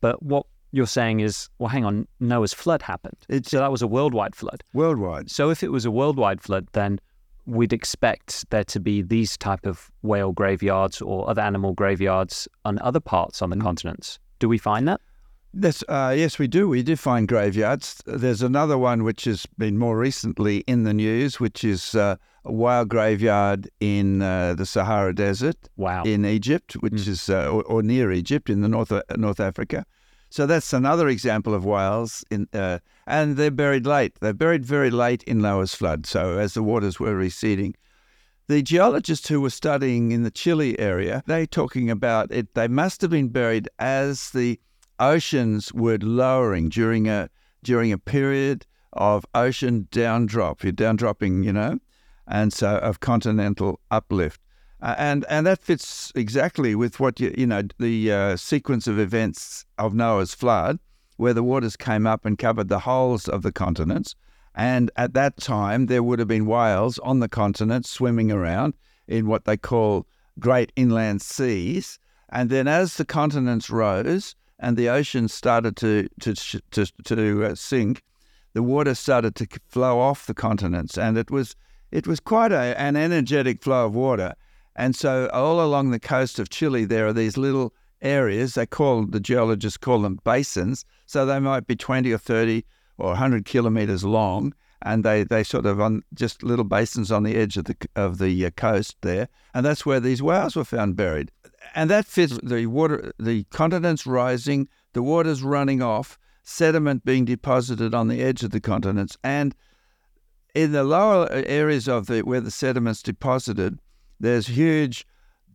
but 0.00 0.22
what 0.22 0.46
you're 0.72 0.86
saying 0.86 1.20
is, 1.20 1.48
well, 1.58 1.68
hang 1.68 1.84
on, 1.84 2.06
Noah's 2.20 2.52
flood 2.52 2.82
happened. 2.82 3.16
It's 3.28 3.50
So 3.50 3.58
that 3.58 3.70
was 3.70 3.82
a 3.82 3.86
worldwide 3.86 4.34
flood. 4.34 4.62
worldwide. 4.74 5.30
So 5.30 5.50
if 5.50 5.62
it 5.62 5.68
was 5.68 5.84
a 5.84 5.90
worldwide 5.90 6.42
flood, 6.42 6.66
then 6.72 7.00
we'd 7.46 7.72
expect 7.72 8.48
there 8.50 8.64
to 8.64 8.78
be 8.78 9.00
these 9.00 9.38
type 9.38 9.64
of 9.64 9.90
whale 10.02 10.32
graveyards 10.32 11.00
or 11.00 11.28
other 11.28 11.40
animal 11.40 11.72
graveyards 11.72 12.46
on 12.64 12.78
other 12.80 13.00
parts 13.00 13.40
on 13.40 13.50
the 13.50 13.56
mm. 13.56 13.62
continents. 13.62 14.18
Do 14.38 14.48
we 14.48 14.58
find 14.58 14.86
that? 14.86 15.00
That's, 15.54 15.82
uh, 15.88 16.14
yes, 16.16 16.38
we 16.38 16.46
do. 16.46 16.68
We 16.68 16.82
do 16.82 16.94
find 16.94 17.26
graveyards. 17.26 18.02
There's 18.06 18.42
another 18.42 18.76
one 18.76 19.02
which 19.02 19.24
has 19.24 19.46
been 19.56 19.78
more 19.78 19.98
recently 19.98 20.58
in 20.66 20.84
the 20.84 20.92
news, 20.92 21.40
which 21.40 21.64
is 21.64 21.94
uh, 21.94 22.16
a 22.44 22.52
whale 22.52 22.84
graveyard 22.84 23.68
in 23.80 24.20
uh, 24.20 24.54
the 24.54 24.66
Sahara 24.66 25.14
Desert 25.14 25.56
Wow. 25.76 26.04
in 26.04 26.24
Egypt, 26.26 26.74
which 26.74 27.08
is 27.08 27.30
uh, 27.30 27.48
or, 27.50 27.62
or 27.64 27.82
near 27.82 28.12
Egypt 28.12 28.50
in 28.50 28.60
the 28.60 28.68
North 28.68 28.92
uh, 28.92 29.02
North 29.16 29.40
Africa. 29.40 29.86
So 30.30 30.46
that's 30.46 30.74
another 30.74 31.08
example 31.08 31.54
of 31.54 31.64
whales 31.64 32.22
in, 32.30 32.46
uh, 32.52 32.80
and 33.06 33.38
they're 33.38 33.50
buried 33.50 33.86
late. 33.86 34.20
They're 34.20 34.34
buried 34.34 34.66
very 34.66 34.90
late 34.90 35.22
in 35.22 35.38
Noah's 35.38 35.74
flood. 35.74 36.04
So 36.04 36.38
as 36.38 36.52
the 36.52 36.62
waters 36.62 37.00
were 37.00 37.14
receding, 37.14 37.74
the 38.46 38.62
geologists 38.62 39.28
who 39.28 39.40
were 39.40 39.50
studying 39.50 40.12
in 40.12 40.24
the 40.24 40.30
Chile 40.30 40.78
area, 40.78 41.22
they 41.26 41.46
talking 41.46 41.90
about 41.90 42.30
it. 42.30 42.52
They 42.52 42.68
must 42.68 43.00
have 43.00 43.10
been 43.10 43.28
buried 43.28 43.70
as 43.78 44.30
the 44.30 44.60
oceans 45.00 45.72
were 45.72 45.98
lowering 45.98 46.68
during 46.68 47.08
a 47.08 47.30
during 47.62 47.92
a 47.92 47.98
period 47.98 48.66
of 48.92 49.26
ocean 49.34 49.88
downdrop. 49.90 50.62
You're 50.62 50.72
downdropping, 50.72 51.44
you 51.44 51.52
know, 51.52 51.78
and 52.26 52.52
so 52.52 52.76
of 52.78 53.00
continental 53.00 53.80
uplift. 53.90 54.40
Uh, 54.80 54.94
and 54.96 55.24
and 55.28 55.46
that 55.46 55.62
fits 55.62 56.12
exactly 56.14 56.74
with 56.74 57.00
what 57.00 57.18
you 57.18 57.34
you 57.36 57.46
know 57.46 57.62
the 57.78 58.12
uh, 58.12 58.36
sequence 58.36 58.86
of 58.86 58.98
events 58.98 59.64
of 59.76 59.92
Noah's 59.92 60.34
flood, 60.34 60.78
where 61.16 61.34
the 61.34 61.42
waters 61.42 61.76
came 61.76 62.06
up 62.06 62.24
and 62.24 62.38
covered 62.38 62.68
the 62.68 62.80
wholes 62.80 63.28
of 63.28 63.42
the 63.42 63.50
continents, 63.50 64.14
and 64.54 64.90
at 64.96 65.14
that 65.14 65.36
time 65.36 65.86
there 65.86 66.02
would 66.02 66.20
have 66.20 66.28
been 66.28 66.46
whales 66.46 66.98
on 67.00 67.18
the 67.18 67.28
continents 67.28 67.90
swimming 67.90 68.30
around 68.30 68.74
in 69.08 69.26
what 69.26 69.46
they 69.46 69.56
call 69.56 70.06
great 70.38 70.70
inland 70.76 71.22
seas, 71.22 71.98
and 72.28 72.48
then 72.48 72.68
as 72.68 72.96
the 72.98 73.04
continents 73.04 73.70
rose 73.70 74.36
and 74.58 74.76
the 74.76 74.88
oceans 74.88 75.32
started 75.32 75.76
to 75.76 76.08
to 76.20 76.34
to, 76.70 76.86
to 77.04 77.44
uh, 77.44 77.54
sink, 77.54 78.02
the 78.54 78.62
water 78.62 78.94
started 78.94 79.34
to 79.36 79.46
flow 79.68 80.00
off 80.00 80.26
the 80.26 80.34
continents, 80.34 80.98
and 80.98 81.16
it 81.16 81.30
was 81.30 81.54
it 81.90 82.06
was 82.06 82.20
quite 82.20 82.52
a, 82.52 82.78
an 82.80 82.96
energetic 82.96 83.62
flow 83.62 83.86
of 83.86 83.94
water. 83.94 84.34
And 84.76 84.94
so 84.94 85.28
all 85.32 85.60
along 85.60 85.90
the 85.90 85.98
coast 85.98 86.38
of 86.38 86.50
Chile, 86.50 86.84
there 86.84 87.06
are 87.06 87.12
these 87.12 87.36
little 87.36 87.72
areas. 88.00 88.54
They 88.54 88.66
call 88.66 89.06
the 89.06 89.20
geologists 89.20 89.76
call 89.76 90.02
them 90.02 90.20
basins. 90.24 90.84
So 91.06 91.26
they 91.26 91.40
might 91.40 91.66
be 91.66 91.74
20 91.74 92.12
or 92.12 92.18
30 92.18 92.64
or 92.98 93.08
100 93.08 93.44
kilometers 93.44 94.04
long, 94.04 94.54
and 94.82 95.04
they, 95.04 95.24
they 95.24 95.42
sort 95.42 95.66
of 95.66 95.80
on 95.80 96.02
just 96.14 96.42
little 96.42 96.64
basins 96.64 97.10
on 97.10 97.22
the 97.22 97.36
edge 97.36 97.56
of 97.56 97.64
the 97.64 97.76
of 97.96 98.18
the 98.18 98.46
uh, 98.46 98.50
coast 98.50 98.96
there. 99.02 99.28
And 99.54 99.64
that's 99.64 99.84
where 99.84 100.00
these 100.00 100.22
whales 100.22 100.56
were 100.56 100.64
found 100.64 100.96
buried. 100.96 101.30
And 101.74 101.90
that 101.90 102.06
fits 102.06 102.38
the 102.42 102.66
water, 102.66 103.12
the 103.18 103.44
continents 103.44 104.06
rising, 104.06 104.68
the 104.92 105.02
waters 105.02 105.42
running 105.42 105.82
off, 105.82 106.18
sediment 106.42 107.04
being 107.04 107.24
deposited 107.24 107.94
on 107.94 108.08
the 108.08 108.22
edge 108.22 108.42
of 108.42 108.50
the 108.50 108.60
continents, 108.60 109.16
and 109.22 109.54
in 110.54 110.72
the 110.72 110.84
lower 110.84 111.28
areas 111.30 111.88
of 111.88 112.06
the 112.06 112.22
where 112.22 112.40
the 112.40 112.50
sediment's 112.50 113.02
deposited, 113.02 113.78
there's 114.20 114.46
huge 114.46 115.06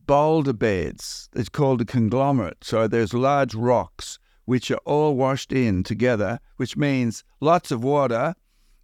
boulder 0.05 0.53
beds. 0.53 1.29
It's 1.33 1.49
called 1.49 1.81
a 1.81 1.85
conglomerate. 1.85 2.63
So 2.63 2.87
there's 2.87 3.13
large 3.13 3.55
rocks 3.55 4.19
which 4.45 4.69
are 4.71 4.81
all 4.85 5.15
washed 5.15 5.53
in 5.53 5.83
together, 5.83 6.39
which 6.57 6.75
means 6.75 7.23
lots 7.39 7.71
of 7.71 7.83
water, 7.83 8.35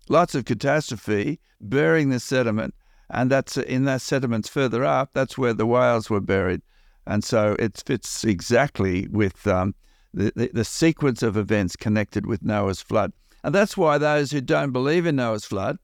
lots 0.09 0.35
of 0.35 0.45
catastrophe, 0.45 1.39
burying 1.61 2.09
the 2.09 2.19
sediment, 2.19 2.73
and 3.09 3.31
that's 3.31 3.57
in 3.57 3.85
that 3.85 4.01
sediments 4.01 4.49
further 4.49 4.83
up. 4.83 5.11
That's 5.13 5.37
where 5.37 5.53
the 5.53 5.65
whales 5.65 6.09
were 6.09 6.21
buried, 6.21 6.61
and 7.07 7.23
so 7.23 7.55
it 7.59 7.81
fits 7.85 8.23
exactly 8.23 9.07
with 9.07 9.47
um, 9.47 9.75
the, 10.13 10.33
the 10.35 10.49
the 10.53 10.65
sequence 10.65 11.23
of 11.23 11.37
events 11.37 11.75
connected 11.75 12.25
with 12.25 12.43
Noah's 12.43 12.81
flood, 12.81 13.13
and 13.43 13.55
that's 13.55 13.77
why 13.77 13.97
those 13.97 14.31
who 14.31 14.41
don't 14.41 14.73
believe 14.73 15.05
in 15.05 15.15
Noah's 15.15 15.45
flood 15.45 15.77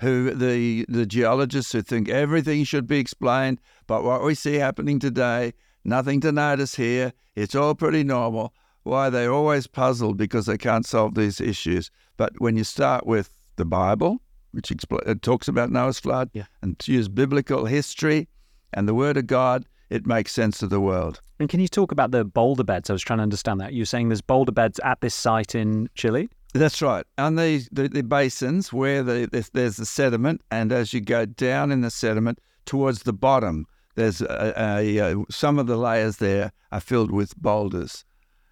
who 0.00 0.34
the 0.34 0.84
the 0.88 1.06
geologists 1.06 1.72
who 1.72 1.82
think 1.82 2.08
everything 2.08 2.64
should 2.64 2.86
be 2.86 2.98
explained, 2.98 3.60
but 3.86 4.04
what 4.04 4.22
we 4.22 4.34
see 4.34 4.54
happening 4.54 4.98
today, 4.98 5.52
nothing 5.84 6.20
to 6.20 6.32
notice 6.32 6.74
here. 6.74 7.12
It's 7.34 7.54
all 7.54 7.74
pretty 7.74 8.04
normal. 8.04 8.54
Why 8.82 9.08
they're 9.08 9.32
always 9.32 9.66
puzzled 9.66 10.18
because 10.18 10.46
they 10.46 10.58
can't 10.58 10.84
solve 10.84 11.14
these 11.14 11.40
issues. 11.40 11.90
But 12.16 12.32
when 12.38 12.56
you 12.56 12.64
start 12.64 13.06
with 13.06 13.30
the 13.56 13.64
Bible, 13.64 14.20
which 14.52 14.68
expl- 14.68 15.20
talks 15.22 15.48
about 15.48 15.70
Noah's 15.70 15.98
flood, 15.98 16.30
Yeah. 16.32 16.44
and 16.62 16.78
to 16.80 16.92
use 16.92 17.08
biblical 17.08 17.66
history 17.66 18.28
and 18.72 18.88
the 18.88 18.94
Word 18.94 19.16
of 19.16 19.26
God, 19.26 19.66
it 19.90 20.06
makes 20.06 20.32
sense 20.32 20.62
of 20.62 20.70
the 20.70 20.80
world. 20.80 21.20
And 21.38 21.48
can 21.48 21.60
you 21.60 21.68
talk 21.68 21.92
about 21.92 22.10
the 22.10 22.24
boulder 22.24 22.64
beds? 22.64 22.90
I 22.90 22.92
was 22.92 23.02
trying 23.02 23.18
to 23.18 23.22
understand 23.24 23.60
that. 23.60 23.74
You're 23.74 23.86
saying 23.86 24.08
there's 24.08 24.20
boulder 24.20 24.52
beds 24.52 24.78
at 24.80 25.00
this 25.00 25.14
site 25.14 25.54
in 25.54 25.88
Chile? 25.94 26.28
That's 26.52 26.80
right. 26.80 27.04
And 27.18 27.36
these 27.38 27.68
the, 27.72 27.88
the 27.88 28.02
basins 28.02 28.72
where 28.72 29.02
the, 29.02 29.28
there's, 29.30 29.50
there's 29.50 29.76
the 29.76 29.86
sediment, 29.86 30.40
and 30.50 30.72
as 30.72 30.92
you 30.94 31.00
go 31.00 31.26
down 31.26 31.72
in 31.72 31.80
the 31.80 31.90
sediment 31.90 32.38
towards 32.64 33.02
the 33.02 33.12
bottom, 33.12 33.66
there's 33.96 34.20
a, 34.20 34.54
a, 34.56 34.98
a, 34.98 35.24
some 35.30 35.58
of 35.58 35.66
the 35.66 35.76
layers 35.76 36.16
there 36.18 36.52
are 36.72 36.80
filled 36.80 37.10
with 37.10 37.36
boulders. 37.36 38.04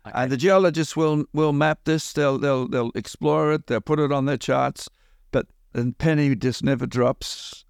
And 0.04 0.32
the 0.32 0.36
geologists 0.36 0.96
will 0.96 1.24
will 1.32 1.52
map 1.52 1.80
this. 1.84 2.12
They'll 2.12 2.38
they'll 2.38 2.68
they'll 2.68 2.90
explore 2.94 3.52
it. 3.52 3.66
They'll 3.66 3.80
put 3.80 4.00
it 4.00 4.12
on 4.12 4.24
their 4.24 4.36
charts. 4.36 4.88
But 5.30 5.46
the 5.72 5.94
penny 5.96 6.34
just 6.34 6.64
never 6.64 6.86
drops 6.86 7.64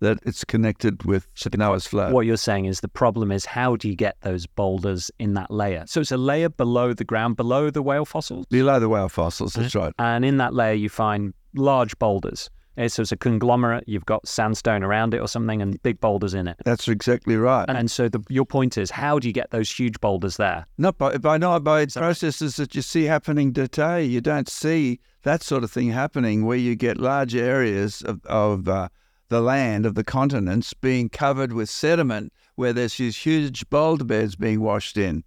that 0.00 0.18
it's 0.24 0.44
connected 0.44 1.04
with 1.04 1.26
Noah's 1.56 1.86
flood. 1.86 2.12
What 2.12 2.26
you're 2.26 2.36
saying 2.36 2.64
is 2.64 2.80
the 2.80 2.88
problem 2.88 3.30
is 3.30 3.44
how 3.44 3.76
do 3.76 3.88
you 3.88 3.94
get 3.94 4.16
those 4.22 4.46
boulders 4.46 5.10
in 5.18 5.34
that 5.34 5.50
layer? 5.50 5.84
So 5.86 6.00
it's 6.00 6.10
a 6.10 6.16
layer 6.16 6.48
below 6.48 6.94
the 6.94 7.04
ground, 7.04 7.36
below 7.36 7.70
the 7.70 7.82
whale 7.82 8.06
fossils, 8.06 8.46
Below 8.46 8.80
the 8.80 8.88
whale 8.88 9.08
fossils. 9.08 9.54
That's 9.54 9.76
uh-huh. 9.76 9.86
right. 9.86 9.94
and 9.98 10.24
in 10.24 10.38
that 10.38 10.54
layer 10.54 10.74
you 10.74 10.88
find 10.88 11.34
large 11.54 11.98
boulders. 11.98 12.50
Eh, 12.80 12.88
So 12.88 13.02
it's 13.02 13.12
a 13.12 13.16
conglomerate. 13.16 13.84
You've 13.86 14.06
got 14.06 14.26
sandstone 14.26 14.82
around 14.82 15.12
it 15.12 15.18
or 15.20 15.28
something, 15.28 15.60
and 15.60 15.80
big 15.82 16.00
boulders 16.00 16.32
in 16.32 16.48
it. 16.48 16.56
That's 16.64 16.88
exactly 16.88 17.36
right. 17.36 17.66
And, 17.68 17.76
and 17.76 17.90
so 17.90 18.08
the, 18.08 18.22
your 18.28 18.46
point 18.46 18.78
is, 18.78 18.90
how 18.90 19.18
do 19.18 19.28
you 19.28 19.34
get 19.34 19.50
those 19.50 19.70
huge 19.70 20.00
boulders 20.00 20.38
there? 20.38 20.64
Not 20.78 20.96
by, 20.96 21.18
by 21.18 21.36
not 21.36 21.62
by 21.62 21.86
processes 21.86 22.56
that 22.56 22.74
you 22.74 22.82
see 22.82 23.04
happening 23.04 23.52
today. 23.52 24.04
You 24.04 24.20
don't 24.20 24.48
see 24.48 24.98
that 25.22 25.42
sort 25.42 25.62
of 25.62 25.70
thing 25.70 25.90
happening 25.90 26.46
where 26.46 26.56
you 26.56 26.74
get 26.74 26.96
large 26.96 27.34
areas 27.34 28.00
of, 28.02 28.24
of 28.24 28.66
uh, 28.66 28.88
the 29.28 29.42
land 29.42 29.84
of 29.84 29.94
the 29.94 30.04
continents 30.04 30.72
being 30.72 31.10
covered 31.10 31.52
with 31.52 31.68
sediment, 31.68 32.32
where 32.54 32.72
there's 32.72 32.96
these 32.96 33.16
huge 33.16 33.68
boulder 33.68 34.04
beds 34.04 34.36
being 34.36 34.60
washed 34.60 34.96
in. 34.96 35.22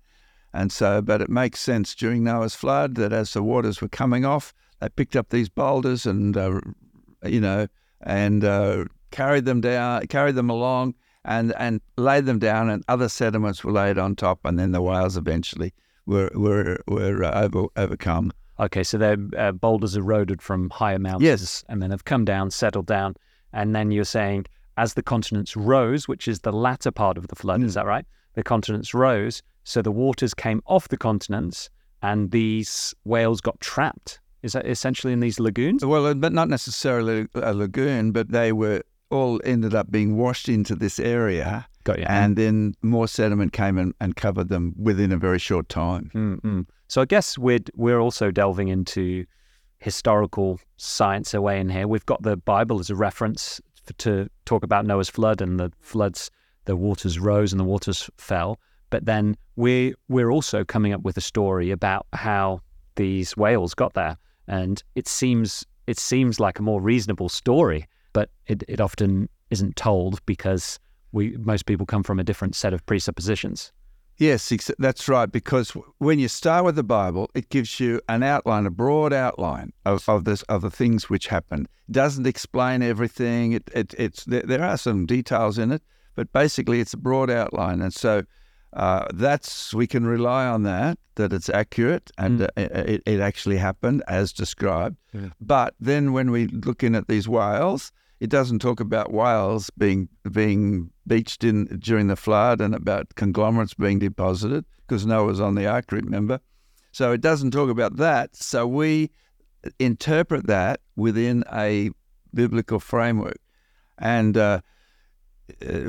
And 0.54 0.72
so, 0.72 1.02
but 1.02 1.22
it 1.22 1.30
makes 1.30 1.60
sense 1.60 1.96
during 1.96 2.24
Noah's 2.24 2.56
flood 2.56 2.96
that 2.96 3.14
as 3.14 3.34
the 3.34 3.44
waters 3.44 3.82
were 3.82 3.88
coming 3.88 4.26
off, 4.26 4.54
they 4.80 4.90
picked 4.90 5.16
up 5.16 5.30
these 5.30 5.50
boulders 5.50 6.06
and, 6.06 6.36
uh, 6.36 6.60
you 7.26 7.40
know, 7.42 7.68
and 8.02 8.44
uh, 8.44 8.86
carried 9.12 9.46
them 9.46 9.62
down, 9.62 10.06
carried 10.08 10.36
them 10.36 10.50
along, 10.50 10.96
and 11.26 11.54
and 11.58 11.82
laid 11.98 12.26
them 12.26 12.40
down, 12.40 12.70
and 12.70 12.84
other 12.88 13.10
sediments 13.10 13.64
were 13.64 13.72
laid 13.72 13.98
on 13.98 14.16
top, 14.16 14.40
and 14.46 14.60
then 14.60 14.72
the 14.72 14.82
whales 14.82 15.18
eventually 15.18 15.74
were 16.06 16.30
were 16.36 16.80
were 16.88 17.24
uh, 17.24 17.44
over, 17.44 17.66
overcome. 17.78 18.32
Okay, 18.60 18.84
so 18.84 18.98
they're 18.98 19.18
uh, 19.38 19.52
boulders 19.52 19.96
eroded 19.96 20.42
from 20.42 20.70
higher 20.70 21.00
mountains 21.00 21.24
Yes. 21.24 21.64
and 21.70 21.82
then 21.82 21.90
have 21.92 22.06
come 22.06 22.24
down, 22.24 22.52
settled 22.52 22.86
down. 22.86 23.16
And 23.52 23.76
then 23.76 23.90
you're 23.92 24.04
saying, 24.04 24.46
as 24.78 24.94
the 24.94 25.02
continents 25.02 25.56
rose, 25.56 26.08
which 26.08 26.28
is 26.28 26.42
the 26.42 26.52
latter 26.54 26.92
part 26.92 27.18
of 27.18 27.28
the 27.28 27.36
flood, 27.36 27.64
is 27.64 27.74
that 27.74 27.86
right? 27.88 28.06
The 28.36 28.44
continents 28.44 28.94
rose, 28.94 29.42
so 29.64 29.82
the 29.82 29.92
waters 29.92 30.34
came 30.36 30.62
off 30.68 30.88
the 30.90 30.98
continents 30.98 31.70
and 32.04 32.30
these 32.32 32.94
whales 33.06 33.42
got 33.42 33.60
trapped. 33.60 34.20
Is 34.44 34.54
that 34.54 34.68
essentially 34.68 35.14
in 35.14 35.20
these 35.22 35.40
lagoons? 35.40 35.86
Well, 35.86 36.06
uh, 36.06 36.14
but 36.14 36.34
not 36.34 36.50
necessarily 36.50 37.28
a 37.34 37.54
lagoon, 37.54 38.12
but 38.12 38.30
they 38.30 38.52
were 38.52 38.84
all 39.10 39.40
ended 39.44 39.74
up 39.74 39.90
being 39.92 40.18
washed 40.18 40.50
into 40.50 40.76
this 40.76 41.00
area, 41.00 41.66
Got 41.84 42.00
you. 42.00 42.06
and 42.08 42.36
then 42.36 42.76
more 42.82 43.08
sediment 43.08 43.54
came 43.54 43.78
and, 43.78 43.94
and 44.00 44.16
covered 44.16 44.50
them 44.50 44.74
within 44.78 45.12
a 45.12 45.18
very 45.18 45.40
short 45.40 45.70
time. 45.70 46.12
Mm-mm. 46.14 46.66
So 46.88 47.02
I 47.02 47.06
guess 47.06 47.38
we're 47.38 47.60
we're 47.76 48.00
also 48.00 48.32
delving 48.32 48.68
into 48.68 49.26
historical 49.80 50.60
science 50.78 51.34
away 51.34 51.60
in 51.60 51.70
here. 51.70 51.88
We've 51.88 52.06
got 52.06 52.24
the 52.24 52.38
Bible 52.38 52.80
as 52.80 52.90
a 52.90 52.96
reference 52.96 53.62
f 53.88 53.96
to 53.98 54.30
talk 54.46 54.64
about 54.64 54.86
Noah's 54.86 55.10
flood 55.10 55.42
and 55.42 55.60
the 55.60 55.72
floods, 55.80 56.32
the 56.66 56.76
waters 56.76 57.20
rose 57.20 57.52
and 57.54 57.60
the 57.60 57.66
waters 57.66 58.10
fell. 58.18 58.60
But 58.90 59.06
then 59.06 59.36
we 59.56 59.94
we're 60.10 60.32
also 60.32 60.64
coming 60.64 60.94
up 60.94 61.02
with 61.02 61.18
a 61.18 61.22
story 61.22 61.72
about 61.72 62.08
how 62.14 62.62
these 62.96 63.36
whales 63.36 63.74
got 63.74 63.94
there, 63.94 64.18
and 64.48 64.84
it 64.96 65.08
seems 65.08 65.66
it 65.88 66.00
seems 66.00 66.40
like 66.40 66.60
a 66.60 66.62
more 66.62 66.82
reasonable 66.82 67.30
story, 67.30 67.88
but 68.14 68.30
it, 68.48 68.64
it 68.68 68.80
often 68.80 69.30
isn't 69.50 69.76
told 69.76 70.26
because 70.26 70.80
we 71.12 71.38
most 71.38 71.66
people 71.66 71.86
come 71.86 72.04
from 72.04 72.20
a 72.20 72.24
different 72.24 72.56
set 72.56 72.74
of 72.74 72.86
presuppositions. 72.86 73.72
Yes, 74.18 74.54
that's 74.78 75.10
right. 75.10 75.32
Because 75.32 75.72
when 75.98 76.20
you 76.20 76.28
start 76.28 76.66
with 76.66 76.76
the 76.76 76.84
Bible, 76.84 77.30
it 77.34 77.50
gives 77.50 77.80
you 77.80 78.00
an 78.08 78.22
outline, 78.22 78.66
a 78.66 78.70
broad 78.70 79.12
outline 79.12 79.74
of, 79.86 80.08
of 80.08 80.26
this 80.26 80.44
of 80.44 80.62
the 80.62 80.70
things 80.70 81.10
which 81.10 81.28
happened. 81.28 81.68
It 81.90 81.94
doesn't 81.94 82.28
explain 82.28 82.84
everything. 82.84 83.54
It, 83.54 83.70
it 83.74 83.94
it's 83.98 84.24
there, 84.26 84.44
there 84.44 84.64
are 84.64 84.78
some 84.78 85.06
details 85.06 85.58
in 85.58 85.72
it, 85.72 85.82
but 86.16 86.32
basically 86.32 86.80
it's 86.80 86.94
a 86.94 86.98
broad 86.98 87.32
outline. 87.32 87.82
And 87.82 87.94
so, 87.94 88.24
Uh, 88.76 89.06
that's 89.14 89.74
we 89.74 89.86
can 89.86 90.06
rely 90.06 90.48
on 90.48 90.64
that 90.64 90.98
that 91.16 91.32
it's 91.32 91.50
accurate 91.50 92.10
and 92.18 92.42
uh, 92.42 92.48
it, 92.56 93.04
it 93.06 93.20
actually 93.20 93.58
happened 93.58 94.04
as 94.08 94.34
described. 94.34 94.98
Yeah. 95.14 95.30
But 95.40 95.76
then 95.80 96.12
when 96.12 96.32
we 96.32 96.48
look 96.48 96.84
in 96.84 96.96
at 96.96 97.08
these 97.08 97.30
whales, 97.30 97.92
it 98.20 98.32
doesn't 98.32 98.60
talk 98.60 98.80
about 98.80 99.14
whales 99.14 99.70
being 99.78 100.10
being 100.32 100.90
beached 101.06 101.44
in 101.44 101.66
during 101.80 102.08
the 102.08 102.16
flood 102.16 102.62
and 102.62 102.74
about 102.74 103.14
conglomerates 103.16 103.76
being 103.76 104.00
deposited 104.00 104.66
because 104.88 105.06
Noah 105.06 105.26
was 105.26 105.40
on 105.40 105.54
the 105.54 105.68
ark. 105.68 105.92
Remember, 105.92 106.40
so 106.92 107.12
it 107.12 107.22
doesn't 107.22 107.52
talk 107.52 107.70
about 107.70 107.98
that. 107.98 108.36
So 108.36 108.66
we 108.66 109.12
interpret 109.80 110.48
that 110.48 110.80
within 110.96 111.44
a 111.54 111.92
biblical 112.34 112.80
framework, 112.80 113.38
and. 114.00 114.36
Uh, 114.36 114.62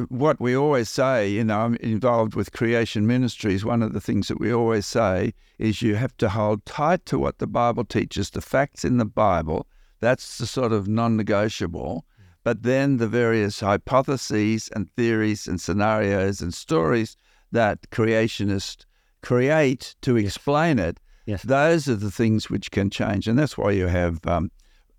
what 0.09 0.41
we 0.41 0.57
always 0.57 0.89
say, 0.89 1.29
you 1.29 1.45
know, 1.45 1.61
I'm 1.61 1.77
involved 1.77 2.35
with 2.35 2.53
creation 2.53 3.07
ministries. 3.07 3.65
One 3.65 3.83
of 3.83 3.93
the 3.93 4.01
things 4.01 4.29
that 4.29 4.41
we 4.41 4.53
always 4.53 4.87
say 4.87 5.33
is 5.59 5.83
you 5.83 5.95
have 5.95 6.17
to 6.19 6.29
hold 6.29 6.65
tight 6.67 7.07
to 7.07 7.19
what 7.19 7.39
the 7.39 7.47
Bible 7.47 7.85
teaches, 7.85 8.31
the 8.31 8.41
facts 8.41 8.85
in 8.85 8.97
the 8.97 9.05
Bible. 9.05 9.67
That's 10.01 10.39
the 10.39 10.47
sort 10.47 10.73
of 10.73 10.89
non 10.89 11.17
negotiable. 11.17 12.05
But 12.43 12.63
then 12.63 12.99
the 12.99 13.09
various 13.09 13.61
hypotheses 13.61 14.69
and 14.75 14.91
theories 14.91 15.47
and 15.47 15.61
scenarios 15.61 16.41
and 16.43 16.53
stories 16.53 17.17
that 17.53 17.89
creationists 17.91 18.85
create 19.23 19.95
to 20.03 20.17
explain 20.17 20.79
it, 20.79 20.99
Yes. 21.27 21.43
those 21.43 21.89
are 21.89 21.95
the 21.95 22.11
things 22.11 22.51
which 22.51 22.71
can 22.71 22.91
change. 22.91 23.27
And 23.27 23.39
that's 23.39 23.57
why 23.57 23.71
you 23.71 23.87
have 23.87 24.27
um, 24.27 24.51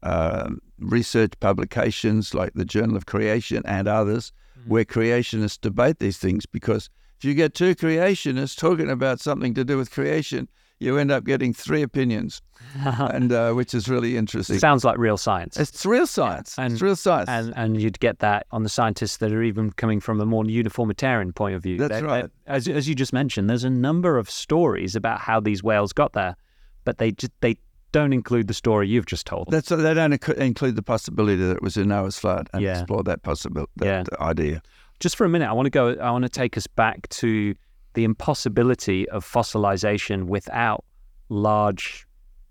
uh, 0.02 0.50
research 0.80 1.34
publications 1.40 2.34
like 2.34 2.54
the 2.56 2.66
Journal 2.66 2.98
of 2.98 3.06
Creation 3.06 3.62
and 3.66 3.88
others, 3.88 4.32
where 4.68 4.86
creationists 4.86 5.60
debate 5.60 6.00
these 6.00 6.18
things. 6.18 6.46
Because 6.46 6.90
if 7.18 7.26
you 7.26 7.34
get 7.34 7.54
two 7.54 7.76
creationists 7.76 8.58
talking 8.58 8.90
about 8.90 9.20
something 9.20 9.54
to 9.54 9.64
do 9.64 9.78
with 9.78 9.92
creation, 9.92 10.48
you 10.80 10.98
end 10.98 11.10
up 11.10 11.24
getting 11.24 11.54
three 11.54 11.82
opinions, 11.82 12.42
and 12.76 13.32
uh, 13.32 13.54
which 13.54 13.74
is 13.74 13.88
really 13.88 14.18
interesting. 14.18 14.58
It 14.58 14.60
Sounds 14.60 14.84
like 14.84 14.98
real 14.98 15.16
science. 15.18 15.56
It's 15.58 15.86
real 15.86 16.06
science. 16.06 16.56
And- 16.60 16.74
it's 16.74 16.82
real 16.82 16.98
science. 16.98 17.30
and 17.30 17.54
and 17.56 17.82
you'd 17.82 18.00
get 18.02 18.20
that 18.20 18.46
on 18.52 18.64
the 18.64 18.70
scientists 18.70 19.18
that 19.18 19.32
are 19.32 19.42
even 19.42 19.72
coming 19.72 20.02
from 20.02 20.20
a 20.20 20.26
more 20.26 20.44
uniformitarian 20.46 21.32
point 21.32 21.56
of 21.56 21.64
view. 21.64 21.78
That's 21.78 21.94
They- 21.94 22.02
they- 22.02 22.06
right. 22.06 22.30
as 22.48 22.68
as 22.68 22.90
you 22.90 22.96
just 22.96 23.14
mentioned, 23.14 23.50
there's 23.50 23.64
a 23.64 23.70
number 23.70 24.18
of 24.18 24.30
stories 24.30 24.96
about 24.98 25.22
how 25.22 25.40
these 25.40 25.64
whales 25.64 25.94
got 25.94 26.12
there, 26.12 26.36
but 26.84 26.98
they 26.98 27.12
just 27.12 27.32
they 27.40 27.56
don't 27.96 28.14
include 28.14 28.48
the 28.48 28.54
story 28.54 28.88
you've 28.90 29.06
just 29.06 29.26
told. 29.26 29.48
That's 29.50 29.70
they 29.70 29.94
don't 29.94 30.14
include 30.38 30.76
the 30.76 30.84
possibility 30.84 31.38
that 31.38 31.56
it 31.58 31.62
was 31.62 31.78
in 31.78 31.88
Noah's 31.88 32.18
flood 32.20 32.50
and 32.54 32.62
Yeah. 32.62 32.80
explore 32.80 33.04
that 33.04 33.24
possibility, 33.24 33.72
Yeah. 33.82 34.04
idea. 34.20 34.62
just 35.00 35.16
for 35.18 35.26
a 35.26 35.30
minute, 35.30 35.48
I 35.50 35.54
want 35.54 35.66
to 35.68 35.70
go. 35.82 35.84
I 36.08 36.10
want 36.12 36.24
to 36.24 36.30
take 36.30 36.56
us 36.58 36.68
back 36.68 37.08
to 37.22 37.56
the 37.96 38.04
impossibility 38.04 39.08
of 39.10 39.26
fossilization 39.26 40.26
without 40.26 40.84
large 41.30 42.06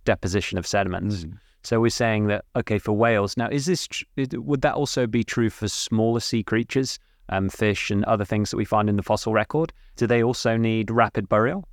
deposition 0.05 0.59
of 0.59 0.67
sediments. 0.67 1.25
So 1.63 1.81
we're 1.81 1.89
saying 2.05 2.27
that 2.29 2.45
okay 2.57 2.79
for 2.79 2.93
whales. 2.93 3.37
Now, 3.37 3.49
is 3.49 3.65
this 3.67 3.89
would 4.33 4.61
that 4.63 4.75
also 4.75 5.07
be 5.07 5.25
true 5.25 5.49
for 5.51 5.69
smaller 5.69 6.21
sea 6.21 6.43
creatures, 6.43 6.99
um, 7.31 7.49
fish, 7.49 7.91
and 7.91 8.05
other 8.05 8.25
things 8.27 8.51
that 8.51 8.57
we 8.59 8.65
find 8.67 8.89
in 8.91 8.97
the 8.97 9.03
fossil 9.03 9.33
record? 9.33 9.73
Do 9.97 10.07
they 10.07 10.23
also 10.23 10.57
need 10.59 10.91
rapid 10.91 11.29
burial? 11.29 11.67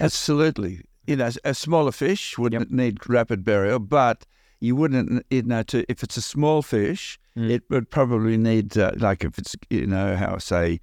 Absolutely. 0.00 0.80
You 1.06 1.16
know, 1.16 1.30
a 1.44 1.54
smaller 1.54 1.92
fish 1.92 2.36
wouldn't 2.38 2.70
need 2.70 3.08
rapid 3.08 3.44
burial, 3.44 3.78
but 3.78 4.26
you 4.60 4.76
wouldn't, 4.76 5.24
you 5.30 5.42
know, 5.42 5.62
to 5.64 5.84
if 5.90 6.02
it's 6.02 6.16
a 6.16 6.22
small 6.22 6.62
fish, 6.62 7.18
Mm. 7.36 7.48
it 7.48 7.62
would 7.70 7.88
probably 7.90 8.36
need, 8.36 8.76
uh, 8.76 8.90
like 8.96 9.22
if 9.24 9.38
it's, 9.38 9.54
you 9.70 9.86
know, 9.86 10.16
how 10.16 10.36
say 10.38 10.80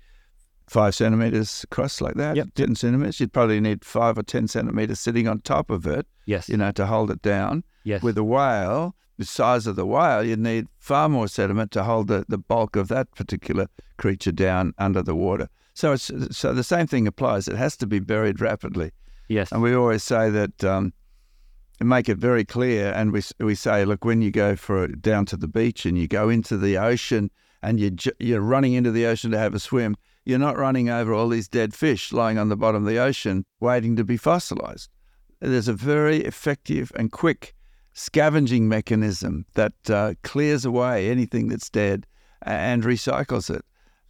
five 0.68 0.96
centimeters 0.96 1.64
across 1.66 2.00
like 2.02 2.16
that, 2.16 2.36
Yep. 2.38 2.48
10 2.56 2.76
centimeters, 2.76 3.20
you'd 3.20 3.34
probably 3.34 3.60
need 3.60 3.84
five 3.84 4.18
or 4.18 4.24
10 4.24 4.48
centimeters 4.48 5.00
sitting 5.00 5.28
on 5.28 5.42
top 5.42 5.70
of 5.70 5.86
it, 5.86 6.08
Yes. 6.26 6.48
you 6.50 6.56
know, 6.58 6.72
to 6.72 6.86
hold 6.86 7.12
it 7.12 7.22
down. 7.22 7.64
yes. 7.84 8.02
With 8.02 8.18
a 8.18 8.24
whale, 8.24 8.96
the 9.18 9.26
size 9.26 9.68
of 9.68 9.76
the 9.76 9.86
whale, 9.86 10.24
you'd 10.24 10.40
need 10.40 10.68
far 10.80 11.10
more 11.10 11.28
sediment 11.28 11.72
to 11.72 11.84
hold 11.84 12.08
the, 12.08 12.26
the 12.30 12.38
bulk 12.38 12.76
of 12.78 12.88
that 12.88 13.14
particular 13.14 13.68
creature 13.98 14.32
down 14.32 14.74
under 14.78 15.02
the 15.04 15.16
water. 15.16 15.50
So 15.74 15.92
it's 15.94 16.10
so 16.32 16.54
the 16.54 16.64
same 16.64 16.88
thing 16.88 17.08
applies. 17.08 17.48
It 17.48 17.56
has 17.56 17.75
to 17.77 17.86
be 17.88 18.00
buried 18.00 18.40
rapidly. 18.42 18.92
Yes. 19.27 19.51
And 19.51 19.61
we 19.61 19.74
always 19.74 20.03
say 20.03 20.29
that 20.29 20.63
um, 20.63 20.94
make 21.79 22.09
it 22.09 22.18
very 22.18 22.46
clear. 22.46 22.92
And 22.94 23.11
we 23.11 23.22
we 23.40 23.55
say, 23.55 23.85
look, 23.85 24.05
when 24.05 24.22
you 24.22 24.31
go 24.31 24.55
for 24.55 24.87
down 24.87 25.25
to 25.27 25.37
the 25.37 25.48
beach 25.48 25.85
and 25.85 25.98
you 25.98 26.07
go 26.07 26.29
into 26.29 26.57
the 26.57 26.77
ocean 26.77 27.29
and 27.61 27.79
you 27.79 27.96
you're 28.20 28.42
running 28.42 28.74
into 28.74 28.92
the 28.92 29.05
ocean 29.05 29.31
to 29.31 29.37
have 29.37 29.53
a 29.53 29.59
swim, 29.59 29.96
you're 30.25 30.40
not 30.40 30.57
running 30.57 30.90
over 30.90 31.13
all 31.13 31.29
these 31.29 31.48
dead 31.48 31.74
fish 31.74 32.11
lying 32.11 32.37
on 32.37 32.50
the 32.50 32.57
bottom 32.57 32.83
of 32.83 32.90
the 32.90 33.00
ocean 33.00 33.46
waiting 33.59 33.96
to 33.96 34.03
be 34.03 34.18
fossilized. 34.18 34.90
There's 35.40 35.68
a 35.68 35.74
very 35.74 36.18
effective 36.18 36.92
and 36.96 37.11
quick 37.11 37.53
scavenging 37.94 38.68
mechanism 38.68 39.46
that 39.53 39.74
uh, 39.90 40.13
clears 40.24 40.66
away 40.66 41.09
anything 41.09 41.48
that's 41.48 41.70
dead 41.70 42.05
and 42.44 42.83
recycles 42.83 43.53
it. 43.53 43.63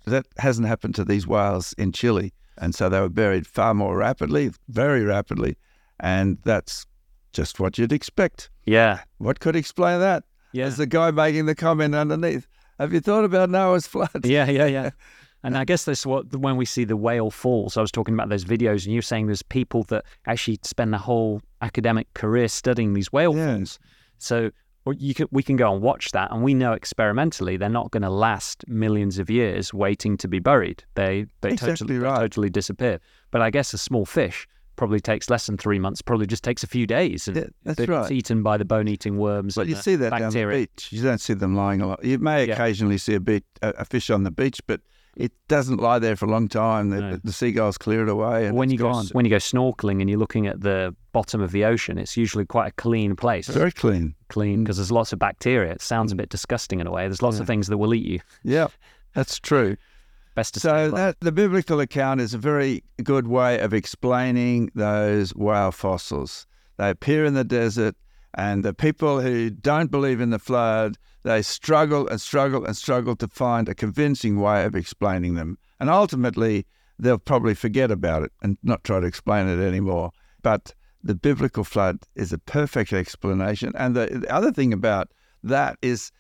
That 0.06 0.25
hasn't 0.38 0.67
happened 0.67 0.95
to 0.95 1.06
these 1.06 1.27
whales 1.27 1.73
in 1.77 1.91
Chile. 1.91 2.34
And 2.58 2.74
so 2.74 2.89
they 2.89 3.00
were 3.00 3.10
buried 3.10 3.46
far 3.48 3.74
more 3.74 3.98
rapidly, 3.98 4.52
very 4.70 5.04
rapidly. 5.04 5.58
And 6.00 6.38
that's 6.43 6.86
just 7.34 7.60
what 7.60 7.78
you'd 7.78 7.91
expect. 7.91 8.50
yeah. 8.65 9.02
What 9.20 9.39
could 9.39 9.56
explain 9.56 10.00
that? 10.00 10.24
Yeah. 10.54 10.65
As 10.65 10.78
the 10.78 10.88
guy 10.88 11.12
making 11.12 11.46
the 11.46 11.56
comment 11.56 11.93
underneath. 11.93 12.48
Have 12.80 12.93
you 12.93 13.00
thought 13.00 13.26
about 13.26 13.50
Noah's 13.50 13.88
flood? 13.88 14.26
Yeah, 14.26 14.50
yeah, 14.50 14.65
yeah. 14.65 14.89
And 15.43 15.56
I 15.56 15.65
guess 15.65 15.86
that's 15.86 16.04
what 16.06 16.36
when 16.36 16.58
we 16.58 16.65
see 16.65 16.84
the 16.84 16.98
whale 16.98 17.30
falls. 17.30 17.78
I 17.78 17.82
was 17.82 17.91
talking 17.91 18.15
about 18.15 18.28
those 18.28 18.43
videos, 18.43 18.86
and 18.86 18.93
you're 18.93 19.04
saying 19.04 19.28
there's 19.28 19.43
people 19.43 19.84
that 19.84 20.04
actually 20.26 20.60
spend 20.63 20.91
their 20.91 21.00
whole 21.00 21.41
academic 21.62 22.12
career 22.15 22.48
studying 22.48 22.93
these 22.93 23.13
whale 23.13 23.34
falls. 23.34 23.78
So 24.17 24.50
can, 24.95 25.28
we 25.32 25.43
can 25.43 25.56
go 25.56 25.73
and 25.73 25.82
watch 25.82 26.12
that, 26.12 26.32
and 26.32 26.43
we 26.43 26.54
know 26.54 26.73
experimentally 26.73 27.58
they're 27.58 27.69
not 27.69 27.91
going 27.91 28.04
to 28.04 28.10
last 28.10 28.67
millions 28.67 29.17
of 29.19 29.30
years 29.30 29.73
waiting 29.73 30.17
to 30.17 30.28
be 30.28 30.39
buried. 30.39 30.84
They 30.95 31.26
they 31.41 31.52
Exactly 31.52 31.88
totally, 31.88 32.00
right. 32.00 32.19
totally 32.19 32.50
disappear. 32.50 33.00
But 33.32 33.41
I 33.41 33.50
guess 33.50 33.73
a 33.73 33.78
small 33.78 34.06
fish 34.06 34.47
probably 34.76 35.00
takes 35.00 35.30
less 35.30 35.47
than 35.47 35.58
three 35.58 35.80
months. 35.80 36.02
Probably 36.02 36.28
just 36.28 36.43
takes 36.43 36.63
a 36.63 36.67
few 36.67 36.86
days, 36.86 37.28
and 37.28 37.38
Yeah, 37.38 37.43
that's 37.63 37.80
it's 37.80 37.89
right. 37.89 38.12
eaten 38.12 38.43
by 38.43 38.58
the 38.58 38.65
bone-eating 38.65 39.17
worms. 39.17 39.56
But 39.56 39.62
and 39.62 39.69
you 39.71 39.76
see 39.76 39.95
that 39.95 40.12
down 40.12 40.19
the 40.19 40.26
bacteria. 40.28 40.67
beach. 40.67 40.89
You 40.91 41.02
don't 41.02 41.19
see 41.19 41.34
them 41.34 41.56
lying 41.56 41.82
a 41.82 41.88
lot. 41.88 42.04
You 42.04 42.19
may 42.19 42.45
Yeah. 42.45 42.54
occasionally 42.54 42.97
see 43.00 43.15
a, 43.15 43.19
beach, 43.19 43.43
a, 43.62 43.69
a 43.80 43.86
fish 43.86 44.10
on 44.12 44.23
the 44.23 44.32
beach, 44.32 44.60
but 44.67 44.82
it 45.17 45.32
doesn't 45.47 45.77
lie 45.77 45.97
there 45.97 46.15
for 46.15 46.25
a 46.25 46.30
long 46.30 46.47
time. 46.47 46.89
The, 46.89 47.01
No. 47.01 47.19
the 47.23 47.34
seagulls 47.34 47.77
clear 47.77 48.03
it 48.03 48.10
away 48.10 48.45
and 48.45 48.56
when 48.56 48.69
you 48.69 48.77
go 48.77 48.91
gone. 48.91 49.08
when 49.13 49.25
you 49.25 49.30
go 49.30 49.38
snorkeling 49.38 49.99
and 49.99 50.10
you're 50.10 50.19
looking 50.19 50.45
at 50.45 50.62
the 50.62 50.95
bottom 51.12 51.41
of 51.41 51.51
the 51.51 51.65
ocean, 51.65 51.97
it's 51.97 52.15
usually 52.15 52.45
quite 52.45 52.67
a 52.67 52.71
clean 52.71 53.15
place. 53.15 53.47
Very 53.47 53.71
clean. 53.71 54.13
clean 54.30 54.60
mm. 54.60 54.63
because 54.63 54.77
there's 54.77 54.91
lots 54.91 55.12
of 55.12 55.19
bacteria. 55.19 55.71
It 55.71 55.82
sounds 55.82 56.12
a 56.12 56.15
mm. 56.15 56.19
bit 56.19 56.30
disgusting 56.30 56.80
in 56.80 56.88
a 56.88 56.91
way. 56.91 57.08
There's 57.08 57.23
lots 57.23 57.39
of 57.39 57.47
things 57.47 57.67
that 57.67 57.77
will 57.77 57.93
eat 57.93 58.06
you. 58.06 58.19
Yeah, 58.43 58.67
that's 59.13 59.39
true. 59.39 59.75
Best 60.36 60.53
to 60.53 60.60
So 60.60 60.91
that 60.91 61.19
the 61.19 61.32
biblical 61.32 61.80
account 61.80 62.21
is 62.21 62.36
a 62.36 62.38
very 62.38 62.84
good 63.03 63.27
way 63.27 63.60
of 63.60 63.73
explaining 63.73 64.69
those 64.75 65.34
whale 65.34 65.71
fossils. 65.71 66.45
They 66.77 66.91
appear 66.91 67.25
in 67.25 67.34
the 67.34 67.43
desert, 67.43 67.95
and 68.38 68.63
the 68.63 68.73
people 68.73 69.19
who 69.19 69.50
don't 69.50 69.89
believe 69.89 70.21
in 70.21 70.30
the 70.30 70.39
flood, 70.39 70.95
they 71.23 71.41
struggle 71.41 72.08
and 72.08 72.21
struggle 72.21 72.63
and 72.63 72.78
struggle 72.78 73.15
to 73.15 73.28
find 73.28 73.67
a 73.67 73.73
convincing 73.73 74.39
way 74.39 74.63
of 74.63 74.76
explaining 74.76 75.34
them. 75.34 75.58
And 75.80 75.89
ultimately, 75.89 76.65
they'll 77.00 77.17
probably 77.17 77.56
forget 77.56 77.89
about 77.89 78.21
it 78.21 78.32
and 78.43 78.58
not 78.62 78.84
try 78.84 79.00
to 79.00 79.08
explain 79.08 79.47
it 79.47 79.60
anymore. 79.60 80.12
But 80.43 80.76
the 81.04 81.15
biblical 81.15 81.63
flood 81.63 81.97
is 82.15 82.32
a 82.32 82.38
perfect 82.38 82.93
explanation. 82.93 83.73
And 83.76 83.95
the, 83.95 84.06
the 84.06 84.32
other 84.32 84.52
thing 84.52 84.71
about 84.71 85.10
that 85.41 85.78
is 85.82 86.12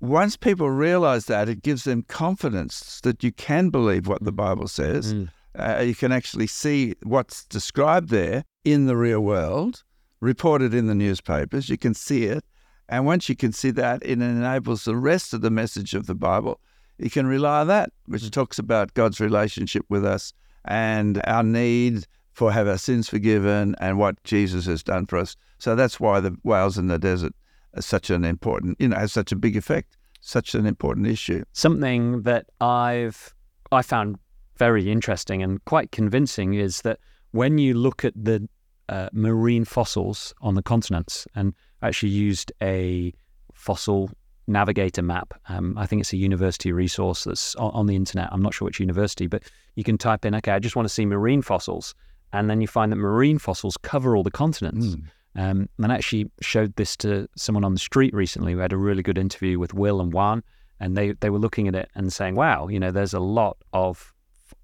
once 0.00 0.36
people 0.36 0.70
realize 0.70 1.26
that, 1.26 1.48
it 1.48 1.62
gives 1.62 1.82
them 1.82 2.02
confidence 2.02 3.00
that 3.02 3.24
you 3.24 3.32
can 3.32 3.70
believe 3.70 4.06
what 4.06 4.22
the 4.22 4.32
Bible 4.32 4.68
says. 4.68 5.12
Mm. 5.12 5.28
Uh, 5.58 5.82
you 5.82 5.96
can 5.96 6.12
actually 6.12 6.46
see 6.46 6.94
what's 7.02 7.44
described 7.46 8.10
there 8.10 8.44
in 8.64 8.86
the 8.86 8.96
real 8.96 9.20
world, 9.20 9.82
reported 10.20 10.74
in 10.74 10.86
the 10.86 10.94
newspapers. 10.94 11.68
You 11.68 11.78
can 11.78 11.94
see 11.94 12.24
it. 12.24 12.44
And 12.88 13.04
once 13.04 13.28
you 13.28 13.36
can 13.36 13.52
see 13.52 13.70
that, 13.72 14.02
it 14.02 14.20
enables 14.20 14.84
the 14.84 14.96
rest 14.96 15.34
of 15.34 15.42
the 15.42 15.50
message 15.50 15.94
of 15.94 16.06
the 16.06 16.14
Bible. 16.14 16.60
You 16.98 17.10
can 17.10 17.26
rely 17.26 17.60
on 17.60 17.66
that, 17.68 17.92
which 18.06 18.22
mm. 18.22 18.30
talks 18.30 18.58
about 18.58 18.94
God's 18.94 19.20
relationship 19.20 19.84
with 19.88 20.04
us 20.04 20.32
and 20.64 21.20
our 21.26 21.42
need 21.42 22.06
for 22.32 22.52
have 22.52 22.68
our 22.68 22.78
sins 22.78 23.08
forgiven 23.08 23.74
and 23.80 23.98
what 23.98 24.22
Jesus 24.24 24.66
has 24.66 24.82
done 24.82 25.06
for 25.06 25.18
us. 25.18 25.36
So 25.58 25.74
that's 25.74 25.98
why 25.98 26.20
the 26.20 26.36
whales 26.44 26.78
in 26.78 26.86
the 26.86 26.98
desert 26.98 27.32
is 27.74 27.84
such 27.84 28.10
an 28.10 28.24
important, 28.24 28.76
you 28.80 28.88
know, 28.88 28.96
has 28.96 29.12
such 29.12 29.32
a 29.32 29.36
big 29.36 29.56
effect, 29.56 29.96
such 30.20 30.54
an 30.54 30.66
important 30.66 31.08
issue. 31.08 31.44
Something 31.52 32.22
that 32.22 32.46
I've 32.60 33.34
I 33.70 33.82
found 33.82 34.18
very 34.56 34.90
interesting 34.90 35.42
and 35.42 35.64
quite 35.64 35.92
convincing 35.92 36.54
is 36.54 36.82
that 36.82 36.98
when 37.32 37.58
you 37.58 37.74
look 37.74 38.04
at 38.04 38.14
the 38.16 38.48
uh, 38.88 39.08
marine 39.12 39.64
fossils 39.64 40.34
on 40.40 40.54
the 40.54 40.62
continents 40.62 41.26
and 41.34 41.54
actually 41.82 42.10
used 42.10 42.52
a 42.62 43.12
fossil 43.52 44.10
Navigator 44.48 45.02
map. 45.02 45.34
Um, 45.48 45.76
I 45.76 45.86
think 45.86 46.00
it's 46.00 46.12
a 46.12 46.16
university 46.16 46.72
resource 46.72 47.24
that's 47.24 47.54
on, 47.56 47.70
on 47.72 47.86
the 47.86 47.94
internet. 47.94 48.30
I'm 48.32 48.40
not 48.40 48.54
sure 48.54 48.64
which 48.64 48.80
university, 48.80 49.26
but 49.26 49.42
you 49.76 49.84
can 49.84 49.98
type 49.98 50.24
in, 50.24 50.34
okay, 50.36 50.52
I 50.52 50.58
just 50.58 50.74
want 50.74 50.88
to 50.88 50.94
see 50.94 51.04
marine 51.04 51.42
fossils. 51.42 51.94
And 52.32 52.48
then 52.48 52.60
you 52.60 52.66
find 52.66 52.90
that 52.90 52.96
marine 52.96 53.38
fossils 53.38 53.76
cover 53.82 54.16
all 54.16 54.22
the 54.22 54.30
continents. 54.30 54.86
Mm. 54.86 55.02
Um, 55.36 55.68
and 55.78 55.92
I 55.92 55.96
actually 55.96 56.30
showed 56.40 56.74
this 56.76 56.96
to 56.98 57.28
someone 57.36 57.64
on 57.64 57.74
the 57.74 57.78
street 57.78 58.14
recently. 58.14 58.54
We 58.54 58.62
had 58.62 58.72
a 58.72 58.78
really 58.78 59.02
good 59.02 59.18
interview 59.18 59.58
with 59.58 59.74
Will 59.74 60.00
and 60.00 60.12
Juan, 60.12 60.42
and 60.80 60.96
they, 60.96 61.12
they 61.12 61.30
were 61.30 61.38
looking 61.38 61.68
at 61.68 61.74
it 61.74 61.90
and 61.94 62.12
saying, 62.12 62.34
wow, 62.34 62.68
you 62.68 62.80
know, 62.80 62.90
there's 62.90 63.14
a 63.14 63.20
lot 63.20 63.58
of 63.72 64.14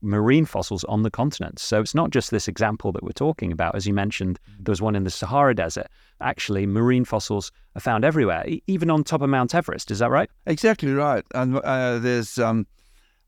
marine 0.03 0.45
fossils 0.45 0.85
on 0.85 1.03
the 1.03 1.11
continents. 1.11 1.63
So 1.63 1.81
it's 1.81 1.95
not 1.95 2.11
just 2.11 2.31
this 2.31 2.49
example 2.49 2.93
that 2.93 3.03
we're 3.03 3.13
talking 3.13 3.53
about. 3.53 3.75
As 3.75 3.87
you 3.87 3.95
mentioned, 3.95 4.39
there 4.61 4.73
was 4.73 4.83
one 4.83 4.97
in 4.97 5.05
the 5.05 5.11
Sahara 5.11 5.55
Desert. 5.55 5.89
Actually, 6.21 6.67
marine 6.67 7.05
fossils 7.05 7.51
are 7.77 7.81
found 7.81 8.05
everywhere, 8.05 8.47
e- 8.47 8.63
even 8.67 8.91
on 8.91 9.05
top 9.05 9.23
of 9.23 9.31
Mount 9.31 9.55
Everest. 9.55 9.91
Is 9.91 9.99
that 9.99 10.11
right? 10.11 10.31
Exactly 10.47 10.93
right. 10.93 11.25
And 11.35 11.59
uh, 11.59 11.99
there's 11.99 12.39
um, 12.39 12.67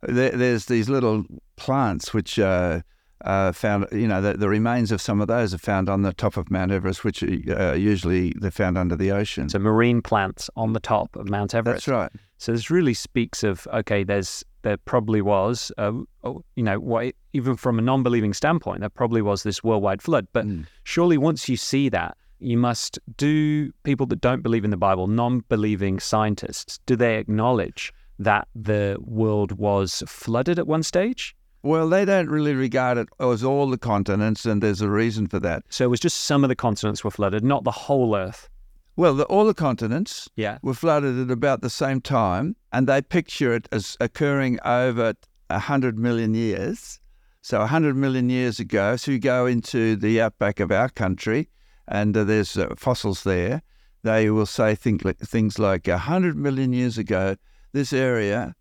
there, 0.02 0.30
there's 0.30 0.66
these 0.66 0.88
little 0.88 1.24
plants 1.56 2.12
which 2.14 2.38
uh, 2.38 2.80
uh, 3.24 3.52
found. 3.52 3.86
You 3.92 4.06
know, 4.08 4.20
the, 4.20 4.34
the, 4.34 4.48
remains 4.48 4.92
of 4.92 5.00
some 5.00 5.20
of 5.20 5.28
those 5.28 5.54
are 5.54 5.58
found 5.58 5.88
on 5.88 6.02
the 6.02 6.12
top 6.12 6.36
of 6.36 6.50
Mount 6.50 6.70
Everest, 6.70 7.04
which 7.04 7.22
uh, 7.22 7.72
usually 7.72 8.34
they're 8.38 8.50
found 8.50 8.78
under 8.78 8.96
the 8.96 9.10
ocean. 9.10 9.48
So 9.48 9.58
marine 9.58 10.02
plants 10.02 10.50
on 10.56 10.72
the 10.72 10.80
top 10.80 11.16
of 11.16 11.28
Mount 11.28 11.54
Everest. 11.54 11.86
That's 11.86 11.88
right. 11.88 12.12
So 12.38 12.52
this 12.52 12.70
really 12.70 12.94
speaks 12.94 13.42
of 13.42 13.66
okay. 13.72 14.04
There's 14.04 14.44
there 14.66 14.76
probably 14.76 15.22
was, 15.22 15.70
uh, 15.78 15.92
oh, 16.24 16.44
you 16.56 16.64
know, 16.64 16.80
what, 16.80 17.14
even 17.32 17.54
from 17.54 17.78
a 17.78 17.82
non-believing 17.82 18.34
standpoint, 18.34 18.80
there 18.80 18.88
probably 18.88 19.22
was 19.22 19.44
this 19.44 19.62
worldwide 19.62 20.02
flood. 20.02 20.26
But 20.32 20.44
mm. 20.44 20.66
surely, 20.82 21.16
once 21.16 21.48
you 21.48 21.56
see 21.56 21.88
that, 21.90 22.16
you 22.40 22.58
must 22.58 22.98
do 23.16 23.70
people 23.84 24.06
that 24.06 24.20
don't 24.20 24.42
believe 24.42 24.64
in 24.64 24.72
the 24.72 24.76
Bible, 24.76 25.06
non-believing 25.06 26.00
scientists, 26.00 26.80
do 26.84 26.96
they 26.96 27.16
acknowledge 27.16 27.92
that 28.18 28.48
the 28.56 28.96
world 29.00 29.52
was 29.52 30.02
flooded 30.08 30.58
at 30.58 30.66
one 30.66 30.82
stage? 30.82 31.36
Well, 31.62 31.88
they 31.88 32.04
don't 32.04 32.28
really 32.28 32.54
regard 32.54 32.98
it 32.98 33.08
as 33.20 33.44
all 33.44 33.70
the 33.70 33.78
continents, 33.78 34.46
and 34.46 34.60
there's 34.60 34.80
a 34.80 34.90
reason 34.90 35.28
for 35.28 35.38
that. 35.40 35.62
So 35.68 35.84
it 35.84 35.88
was 35.88 36.00
just 36.00 36.24
some 36.24 36.42
of 36.44 36.48
the 36.48 36.56
continents 36.56 37.04
were 37.04 37.12
flooded, 37.12 37.44
not 37.44 37.62
the 37.62 37.70
whole 37.70 38.16
Earth. 38.16 38.48
Well, 38.96 39.14
the, 39.14 39.24
all 39.24 39.44
the 39.44 39.52
continents 39.52 40.28
yeah. 40.36 40.58
were 40.62 40.72
flooded 40.72 41.18
at 41.18 41.30
about 41.30 41.60
the 41.60 41.68
same 41.68 42.00
time, 42.00 42.56
and 42.72 42.86
they 42.86 43.02
picture 43.02 43.54
it 43.54 43.68
as 43.70 43.94
occurring 44.00 44.58
over 44.64 45.12
100 45.48 45.98
million 45.98 46.32
years. 46.32 46.98
So 47.42 47.58
100 47.60 47.94
million 47.94 48.30
years 48.30 48.58
ago, 48.58 48.96
so 48.96 49.12
you 49.12 49.18
go 49.18 49.44
into 49.44 49.96
the 49.96 50.20
outback 50.22 50.60
of 50.60 50.72
our 50.72 50.88
country, 50.88 51.50
and 51.86 52.16
uh, 52.16 52.24
there's 52.24 52.56
uh, 52.56 52.74
fossils 52.76 53.22
there. 53.22 53.62
They 54.02 54.30
will 54.30 54.46
say 54.46 54.74
think, 54.74 55.02
things 55.18 55.58
like 55.58 55.86
100 55.86 56.36
million 56.36 56.72
years 56.72 56.96
ago, 56.96 57.36
this 57.72 57.92
area 57.92 58.54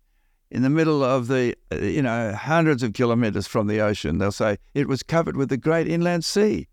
in 0.50 0.62
the 0.62 0.70
middle 0.70 1.02
of 1.02 1.28
the, 1.28 1.54
uh, 1.72 1.76
you 1.76 2.02
know, 2.02 2.32
hundreds 2.32 2.82
of 2.82 2.92
kilometers 2.92 3.46
from 3.46 3.66
the 3.66 3.80
ocean, 3.80 4.18
they'll 4.18 4.30
say 4.30 4.58
it 4.74 4.86
was 4.86 5.02
covered 5.02 5.36
with 5.36 5.48
the 5.48 5.56
great 5.56 5.88
inland 5.88 6.24
sea 6.24 6.68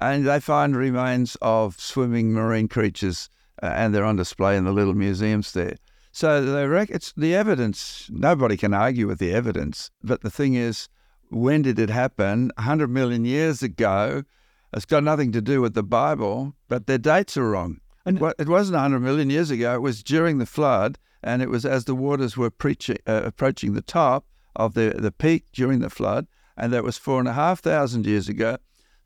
and 0.00 0.26
they 0.26 0.40
find 0.40 0.76
remains 0.76 1.36
of 1.42 1.78
swimming 1.80 2.32
marine 2.32 2.68
creatures, 2.68 3.28
uh, 3.62 3.66
and 3.66 3.94
they're 3.94 4.04
on 4.04 4.16
display 4.16 4.56
in 4.56 4.64
the 4.64 4.72
little 4.72 4.94
museums 4.94 5.52
there. 5.52 5.76
So 6.12 6.44
they 6.44 6.66
rec- 6.66 6.90
it's 6.90 7.12
the 7.16 7.34
evidence. 7.34 8.08
Nobody 8.10 8.56
can 8.56 8.74
argue 8.74 9.06
with 9.06 9.18
the 9.18 9.32
evidence. 9.32 9.90
But 10.02 10.22
the 10.22 10.30
thing 10.30 10.54
is, 10.54 10.88
when 11.30 11.62
did 11.62 11.78
it 11.78 11.90
happen? 11.90 12.50
100 12.56 12.88
million 12.88 13.24
years 13.24 13.62
ago. 13.62 14.24
It's 14.72 14.84
got 14.84 15.04
nothing 15.04 15.32
to 15.32 15.40
do 15.40 15.60
with 15.60 15.74
the 15.74 15.82
Bible, 15.82 16.54
but 16.68 16.86
their 16.86 16.98
dates 16.98 17.36
are 17.36 17.50
wrong. 17.50 17.80
And 18.04 18.20
it 18.38 18.48
wasn't 18.48 18.74
100 18.74 19.00
million 19.00 19.30
years 19.30 19.50
ago. 19.50 19.74
It 19.74 19.82
was 19.82 20.02
during 20.02 20.38
the 20.38 20.46
flood, 20.46 20.98
and 21.22 21.42
it 21.42 21.48
was 21.48 21.64
as 21.64 21.84
the 21.84 21.94
waters 21.94 22.36
were 22.36 22.50
preaching, 22.50 22.98
uh, 23.06 23.22
approaching 23.24 23.74
the 23.74 23.82
top 23.82 24.26
of 24.56 24.74
the, 24.74 24.94
the 24.98 25.12
peak 25.12 25.44
during 25.52 25.80
the 25.80 25.90
flood, 25.90 26.26
and 26.56 26.72
that 26.72 26.84
was 26.84 26.98
four 26.98 27.18
and 27.18 27.28
a 27.28 27.32
half 27.32 27.60
thousand 27.60 28.06
years 28.06 28.28
ago. 28.28 28.58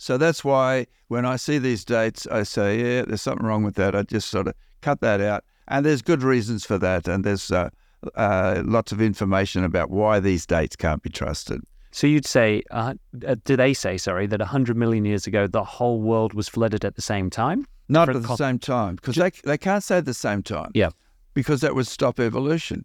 So 0.03 0.19
that's 0.19 0.43
why 0.43 0.89
when 1.07 1.25
I 1.25 1.37
see 1.37 1.59
these 1.59 1.85
dates, 1.85 2.27
I 2.27 2.43
say, 2.43 2.81
yeah, 2.81 3.03
there's 3.03 3.23
something 3.23 3.47
wrong 3.47 3.63
with 3.63 3.77
that. 3.77 3.95
I 3.95 4.03
just 4.03 4.31
sort 4.31 4.49
of 4.49 4.55
cut 4.81 5.01
that 5.01 5.21
out. 5.21 5.45
And 5.69 5.87
there's 5.87 6.03
good 6.03 6.25
reasons 6.25 6.67
for 6.67 6.77
that. 6.79 7.07
And 7.07 7.23
there's 7.23 7.53
uh, 7.53 7.71
uh, 8.17 8.65
lots 8.67 8.91
of 8.91 9.01
information 9.01 9.63
about 9.63 9.91
why 9.91 10.19
these 10.19 10.45
dates 10.45 10.75
can't 10.75 11.05
be 11.05 11.09
trusted. 11.09 11.61
So 11.93 12.09
you'd 12.09 12.27
say, 12.27 12.65
uh, 12.73 12.95
uh 13.25 13.37
do 13.45 13.57
they 13.57 13.73
say, 13.73 13.97
sorry, 13.97 14.27
that 14.27 14.41
100 14.41 14.77
million 14.77 15.05
years 15.05 15.29
ago, 15.29 15.47
the 15.47 15.63
whole 15.63 16.01
world 16.01 16.35
was 16.35 16.49
flooded 16.49 16.85
at 16.85 16.97
the 16.97 17.03
same 17.03 17.31
time? 17.31 17.65
Not 17.89 18.09
at 18.09 18.21
the 18.21 18.35
same 18.35 18.59
time, 18.59 18.97
because 18.97 19.15
they, 19.15 19.31
they 19.45 19.57
can't 19.57 19.85
say 19.85 19.99
at 19.99 20.05
the 20.05 20.15
same 20.15 20.43
time. 20.43 20.73
Yeah. 20.75 20.91
Because 21.33 21.61
that 21.61 21.77
would 21.77 21.87
stop 21.87 22.19
evolution. 22.19 22.85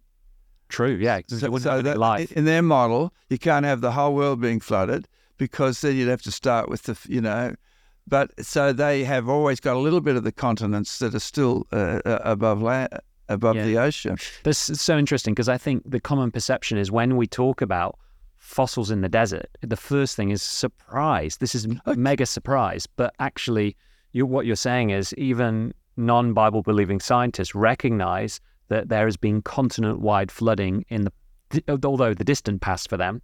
True, 0.68 0.96
yeah. 1.00 1.22
So, 1.26 1.58
so 1.58 1.82
that, 1.82 2.30
in 2.30 2.44
their 2.44 2.62
model, 2.62 3.12
you 3.28 3.38
can't 3.38 3.64
have 3.66 3.80
the 3.80 3.90
whole 3.90 4.14
world 4.14 4.40
being 4.40 4.60
flooded 4.60 5.08
because 5.38 5.80
then 5.80 5.96
you'd 5.96 6.08
have 6.08 6.22
to 6.22 6.32
start 6.32 6.68
with 6.68 6.82
the, 6.82 6.98
you 7.08 7.20
know, 7.20 7.54
but 8.06 8.32
so 8.44 8.72
they 8.72 9.04
have 9.04 9.28
always 9.28 9.60
got 9.60 9.76
a 9.76 9.78
little 9.78 10.00
bit 10.00 10.16
of 10.16 10.24
the 10.24 10.32
continents 10.32 10.98
that 10.98 11.14
are 11.14 11.20
still 11.20 11.66
uh, 11.72 12.00
uh 12.04 12.18
above 12.22 12.62
land, 12.62 12.88
above 13.28 13.56
yeah. 13.56 13.64
the 13.64 13.78
ocean. 13.78 14.16
That's 14.42 14.80
so 14.80 14.98
interesting 14.98 15.34
because 15.34 15.48
I 15.48 15.58
think 15.58 15.82
the 15.84 16.00
common 16.00 16.30
perception 16.30 16.78
is 16.78 16.90
when 16.90 17.16
we 17.16 17.26
talk 17.26 17.60
about 17.60 17.98
fossils 18.36 18.90
in 18.90 19.02
the 19.02 19.08
desert, 19.08 19.48
the 19.60 19.76
first 19.76 20.16
thing 20.16 20.30
is 20.30 20.42
surprise. 20.42 21.36
This 21.36 21.54
is 21.54 21.66
okay. 21.86 21.98
mega 21.98 22.26
surprise, 22.26 22.86
but 22.86 23.14
actually, 23.18 23.76
you, 24.12 24.24
what 24.24 24.46
you're 24.46 24.56
saying 24.56 24.90
is 24.90 25.12
even 25.14 25.74
non-Bible 25.96 26.62
believing 26.62 27.00
scientists 27.00 27.54
recognize 27.54 28.40
that 28.68 28.88
there 28.88 29.04
has 29.04 29.16
been 29.16 29.42
continent-wide 29.42 30.30
flooding 30.30 30.84
in 30.88 31.04
the 31.04 31.12
although 31.84 32.12
the 32.12 32.24
distant 32.24 32.60
past 32.60 32.90
for 32.90 32.98
them, 32.98 33.22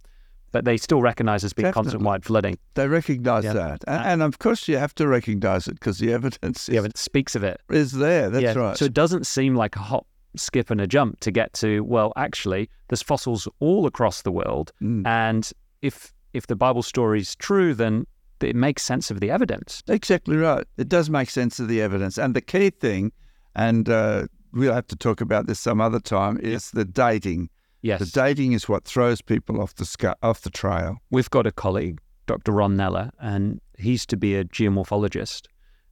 but 0.55 0.63
they 0.63 0.77
still 0.77 1.01
recognize 1.01 1.43
as 1.43 1.51
being 1.51 1.69
continent-wide 1.73 2.23
flooding. 2.23 2.57
They 2.75 2.87
recognize 2.87 3.43
yeah. 3.43 3.51
that, 3.51 3.83
and, 3.87 4.05
and, 4.05 4.23
of 4.23 4.39
course 4.39 4.69
you 4.69 4.77
have 4.77 4.95
to 4.95 5.05
recognize 5.05 5.67
it 5.67 5.73
because 5.73 5.97
the 5.97 6.13
evidence 6.13 6.67
the 6.67 6.77
evidence 6.77 7.01
speaks 7.01 7.35
of 7.35 7.43
it 7.43 7.59
is 7.69 7.91
there. 7.91 8.29
That's 8.29 8.41
yeah. 8.41 8.53
right. 8.53 8.77
So 8.77 8.85
it 8.85 8.93
doesn't 8.93 9.27
seem 9.27 9.55
like 9.55 9.75
a 9.75 9.79
hop, 9.79 10.07
skip, 10.37 10.71
and 10.71 10.79
a 10.79 10.87
jump 10.87 11.19
to 11.19 11.29
get 11.29 11.51
to. 11.55 11.81
Well, 11.81 12.13
actually, 12.15 12.69
there's 12.87 13.01
fossils 13.01 13.49
all 13.59 13.85
across 13.85 14.21
the 14.21 14.31
world, 14.31 14.71
mm. 14.81 15.05
and 15.05 15.51
if 15.81 16.13
if 16.31 16.47
the 16.47 16.55
Bible 16.55 16.83
story 16.83 17.19
is 17.19 17.35
true, 17.35 17.73
then 17.73 18.07
it 18.39 18.55
makes 18.55 18.81
sense 18.81 19.11
of 19.11 19.19
the 19.19 19.31
evidence. 19.31 19.83
Exactly 19.89 20.37
right. 20.37 20.65
It 20.77 20.87
does 20.87 21.09
make 21.09 21.29
sense 21.29 21.59
of 21.59 21.67
the 21.67 21.81
evidence, 21.81 22.17
and 22.17 22.33
the 22.33 22.39
key 22.39 22.69
thing, 22.69 23.11
and 23.57 23.89
uh, 23.89 24.27
we'll 24.53 24.73
have 24.73 24.87
to 24.87 24.95
talk 24.95 25.19
about 25.19 25.47
this 25.47 25.59
some 25.59 25.81
other 25.81 25.99
time, 25.99 26.39
is 26.39 26.71
the 26.71 26.85
dating 26.85 27.49
Yes. 27.85 27.99
The 27.99 28.19
dating 28.19 28.53
is 28.53 28.67
what 28.67 28.85
throws 28.85 29.21
people 29.21 29.61
off 29.61 29.75
the 29.75 29.85
sc- 29.85 30.17
off 30.23 30.41
the 30.41 30.49
trail. 30.49 30.97
We've 31.11 31.29
got 31.29 31.45
a 31.45 31.51
colleague, 31.51 31.99
Dr. 32.25 32.51
Ron 32.51 32.75
Neller, 32.75 33.11
and 33.19 33.61
he's 33.77 34.07
to 34.07 34.17
be 34.17 34.35
a 34.35 34.43
geomorphologist, 34.43 35.43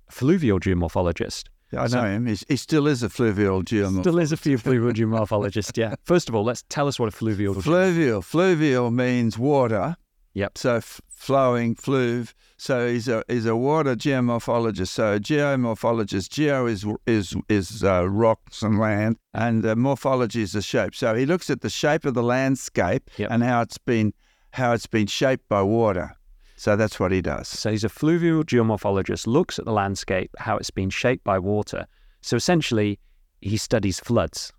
fluvial 0.09 0.59
geomorphologist. 0.59 1.43
Yeah, 1.71 1.83
I 1.83 1.87
so, 1.87 2.01
know 2.01 2.09
him. 2.09 2.25
He's, 2.25 2.43
he 2.47 2.55
still 2.55 2.87
is 2.87 3.03
a 3.03 3.09
fluvial 3.09 3.61
geomorphologist. 3.61 4.01
Still 4.01 4.17
is 4.17 4.31
a 4.31 4.37
fluvial 4.37 4.91
geomorphologist, 4.91 5.77
yeah. 5.77 5.93
First 6.03 6.29
of 6.29 6.35
all, 6.35 6.43
let's 6.43 6.63
tell 6.67 6.87
us 6.87 6.97
what 6.97 7.09
a 7.09 7.11
fluvial 7.11 7.53
Fluvial. 7.53 8.23
Fluvial 8.23 8.89
means 8.89 9.37
water. 9.37 9.95
Yep. 10.33 10.57
So 10.57 10.75
f- 10.77 10.99
flowing, 11.23 11.73
fluve. 11.73 12.33
So 12.57 12.87
he's 12.87 13.07
a 13.07 13.23
he's 13.27 13.45
a 13.45 13.55
water 13.55 13.95
geomorphologist. 13.95 14.89
So 14.89 15.13
a 15.13 15.19
geomorphologist, 15.19 16.29
geo 16.29 16.65
is 16.67 16.85
is 17.07 17.35
is 17.49 17.83
uh, 17.83 18.09
rocks 18.09 18.61
and 18.61 18.77
land, 18.77 19.17
and 19.33 19.65
uh, 19.65 19.75
morphology 19.75 20.41
is 20.41 20.51
the 20.51 20.61
shape. 20.61 20.93
So 20.93 21.15
he 21.15 21.25
looks 21.25 21.49
at 21.49 21.61
the 21.61 21.69
shape 21.69 22.05
of 22.05 22.13
the 22.13 22.23
landscape 22.23 23.09
yep. 23.17 23.31
and 23.31 23.41
how 23.41 23.61
it's 23.61 23.77
been 23.77 24.13
how 24.51 24.73
it's 24.73 24.87
been 24.87 25.07
shaped 25.07 25.47
by 25.47 25.61
water. 25.61 26.15
So 26.57 26.75
that's 26.75 26.99
what 26.99 27.11
he 27.11 27.21
does. 27.21 27.47
So 27.47 27.71
he's 27.71 27.83
a 27.83 27.89
fluvial 27.89 28.43
geomorphologist, 28.43 29.25
looks 29.25 29.59
at 29.59 29.65
the 29.65 29.73
landscape, 29.73 30.31
how 30.37 30.57
it's 30.57 30.71
been 30.71 30.89
shaped 30.89 31.23
by 31.23 31.39
water. 31.39 31.87
So 32.21 32.35
essentially, 32.35 32.99
he 33.41 33.57
studies 33.57 33.99
floods. 33.99 34.53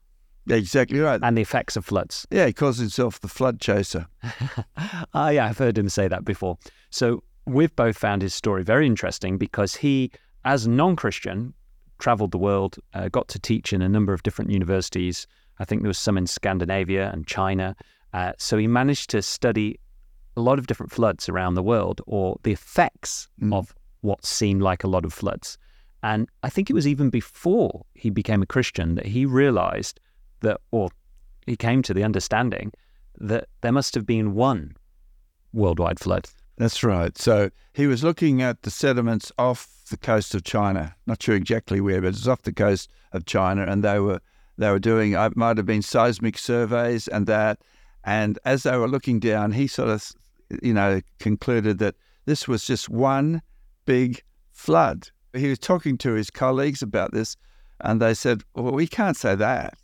Exactly 0.48 1.00
right. 1.00 1.20
And 1.22 1.37
the 1.37 1.42
effects 1.42 1.76
of 1.76 1.85
floods. 1.85 2.26
Yeah, 2.30 2.46
he 2.46 2.52
calls 2.52 2.78
himself 2.78 3.20
the 3.20 3.28
flood 3.28 3.61
chaser. 3.61 4.07
Ah, 5.16 5.28
yeah, 5.28 5.46
I've 5.46 5.59
heard 5.59 5.78
him 5.78 5.88
say 5.88 6.09
that 6.09 6.24
before. 6.24 6.59
So 6.90 7.22
we've 7.46 7.74
both 7.76 7.96
found 7.96 8.20
his 8.20 8.35
story 8.35 8.64
very 8.64 8.85
interesting 8.85 9.38
because 9.38 9.76
he, 9.76 10.11
as 10.44 10.66
a 10.66 10.70
non 10.70 10.96
Christian, 10.96 11.54
traveled 11.98 12.33
the 12.33 12.38
world, 12.38 12.76
uh, 12.94 13.09
got 13.09 13.28
to 13.28 13.38
teach 13.38 13.72
in 13.72 13.80
a 13.80 13.88
number 13.88 14.12
of 14.12 14.24
different 14.24 14.50
universities. 14.50 15.26
I 15.61 15.64
think 15.64 15.83
there 15.83 15.88
was 15.88 15.98
some 15.98 16.18
in 16.18 16.26
Scandinavia 16.26 17.11
and 17.12 17.26
China. 17.26 17.76
Uh, 18.12 18.33
so 18.38 18.59
he 18.59 18.66
managed 18.66 19.11
to 19.11 19.22
study 19.22 19.78
a 20.37 20.40
lot 20.40 20.59
of 20.59 20.66
different 20.66 20.92
floods 20.92 21.28
around 21.28 21.54
the 21.54 21.62
world 21.62 22.00
or 22.07 22.38
the 22.42 22.52
effects 22.52 23.28
mm. 23.40 23.54
of 23.54 23.72
what 24.00 24.24
seemed 24.24 24.62
like 24.62 24.83
a 24.83 24.88
lot 24.88 25.04
of 25.04 25.12
floods. 25.12 25.57
And 26.02 26.28
I 26.42 26.50
think 26.50 26.68
it 26.68 26.74
was 26.74 26.87
even 26.87 27.09
before 27.09 27.87
he 27.94 28.11
became 28.11 28.42
a 28.42 28.46
Christian 28.46 28.96
that 28.96 29.07
he 29.07 29.24
realized 29.24 30.00
that, 30.44 30.61
or 30.70 30.88
he 31.46 31.57
came 31.57 31.83
to 31.83 31.92
the 31.92 32.04
understanding 32.04 32.72
that 33.20 33.48
there 33.61 33.72
must 33.72 33.94
have 33.94 34.07
been 34.07 34.35
one 34.35 34.76
worldwide 35.52 36.00
flood. 36.00 36.26
That's 36.57 36.83
right. 36.85 37.18
So 37.18 37.50
he 37.72 37.87
was 37.87 38.02
looking 38.02 38.40
at 38.40 38.62
the 38.62 38.70
sediments 38.70 39.33
off 39.37 39.68
the 39.90 39.96
coast 39.96 40.35
of 40.35 40.44
China. 40.44 40.94
Not 41.07 41.22
sure 41.22 41.35
exactly 41.35 41.80
where, 41.80 42.00
but 42.00 42.14
it's 42.14 42.28
off 42.28 42.42
the 42.42 42.52
coast 42.52 42.90
of 43.12 43.26
China, 43.26 43.62
and 43.62 43.83
they 43.83 43.98
were 43.98 44.20
They 44.57 44.70
were 44.70 44.78
doing, 44.78 45.14
it 45.14 45.37
might 45.37 45.57
have 45.57 45.66
been 45.66 45.83
seismic 45.83 46.38
surveys 46.38 47.09
and 47.09 47.26
that. 47.26 47.59
And 48.04 48.38
as 48.44 48.62
they 48.62 48.76
were 48.76 48.87
looking 48.88 49.18
down, 49.20 49.50
he 49.50 49.66
sort 49.66 49.88
of, 49.88 50.12
you 50.62 50.72
know, 50.72 51.00
concluded 51.18 51.78
that 51.78 51.96
this 52.26 52.46
was 52.46 52.64
just 52.64 52.88
one 52.88 53.42
big 53.85 54.22
flood. 54.52 55.11
He 55.33 55.48
was 55.48 55.59
talking 55.59 55.98
to 55.98 56.12
his 56.12 56.30
colleagues 56.30 56.83
about 56.83 57.12
this, 57.12 57.37
and 57.80 58.00
they 58.00 58.14
said, 58.14 58.44
"Well, 58.54 58.74
we 58.74 58.87
can't 58.87 59.16
say 59.16 59.35
that. 59.35 59.74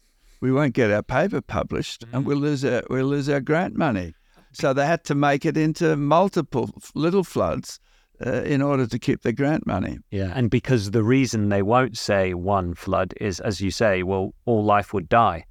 We 0.41 0.53
won't 0.53 0.75
get 0.75 0.91
our 0.91 1.03
paper 1.03 1.41
published, 1.41 2.05
and 2.13 2.25
we'll 2.27 2.39
lose 2.39 2.65
our 2.65 2.83
we'll 2.91 3.07
lose 3.07 3.29
our 3.29 3.41
grant 3.41 3.77
money." 3.77 4.15
So 4.53 4.73
they 4.73 4.87
had 4.87 5.05
to 5.05 5.15
make 5.15 5.45
it 5.47 5.57
into 5.57 5.97
multiple 5.97 6.71
little 6.95 7.23
floods 7.25 7.79
uh, 8.27 8.43
in 8.43 8.63
order 8.63 8.87
to 8.87 8.99
keep 8.99 9.23
the 9.23 9.33
grant 9.33 9.67
money. 9.67 9.99
Yeah. 10.11 10.33
And 10.35 10.51
because 10.51 10.91
the 10.91 11.05
reason 11.05 11.49
they 11.51 11.63
won't 11.63 11.97
say 11.97 12.35
one 12.35 12.75
flood 12.75 13.15
is, 13.21 13.39
as 13.41 13.61
you 13.61 13.71
say, 13.71 14.03
well, 14.03 14.35
all 14.47 14.65
life 14.65 14.93
would 14.93 15.09
die. 15.09 15.45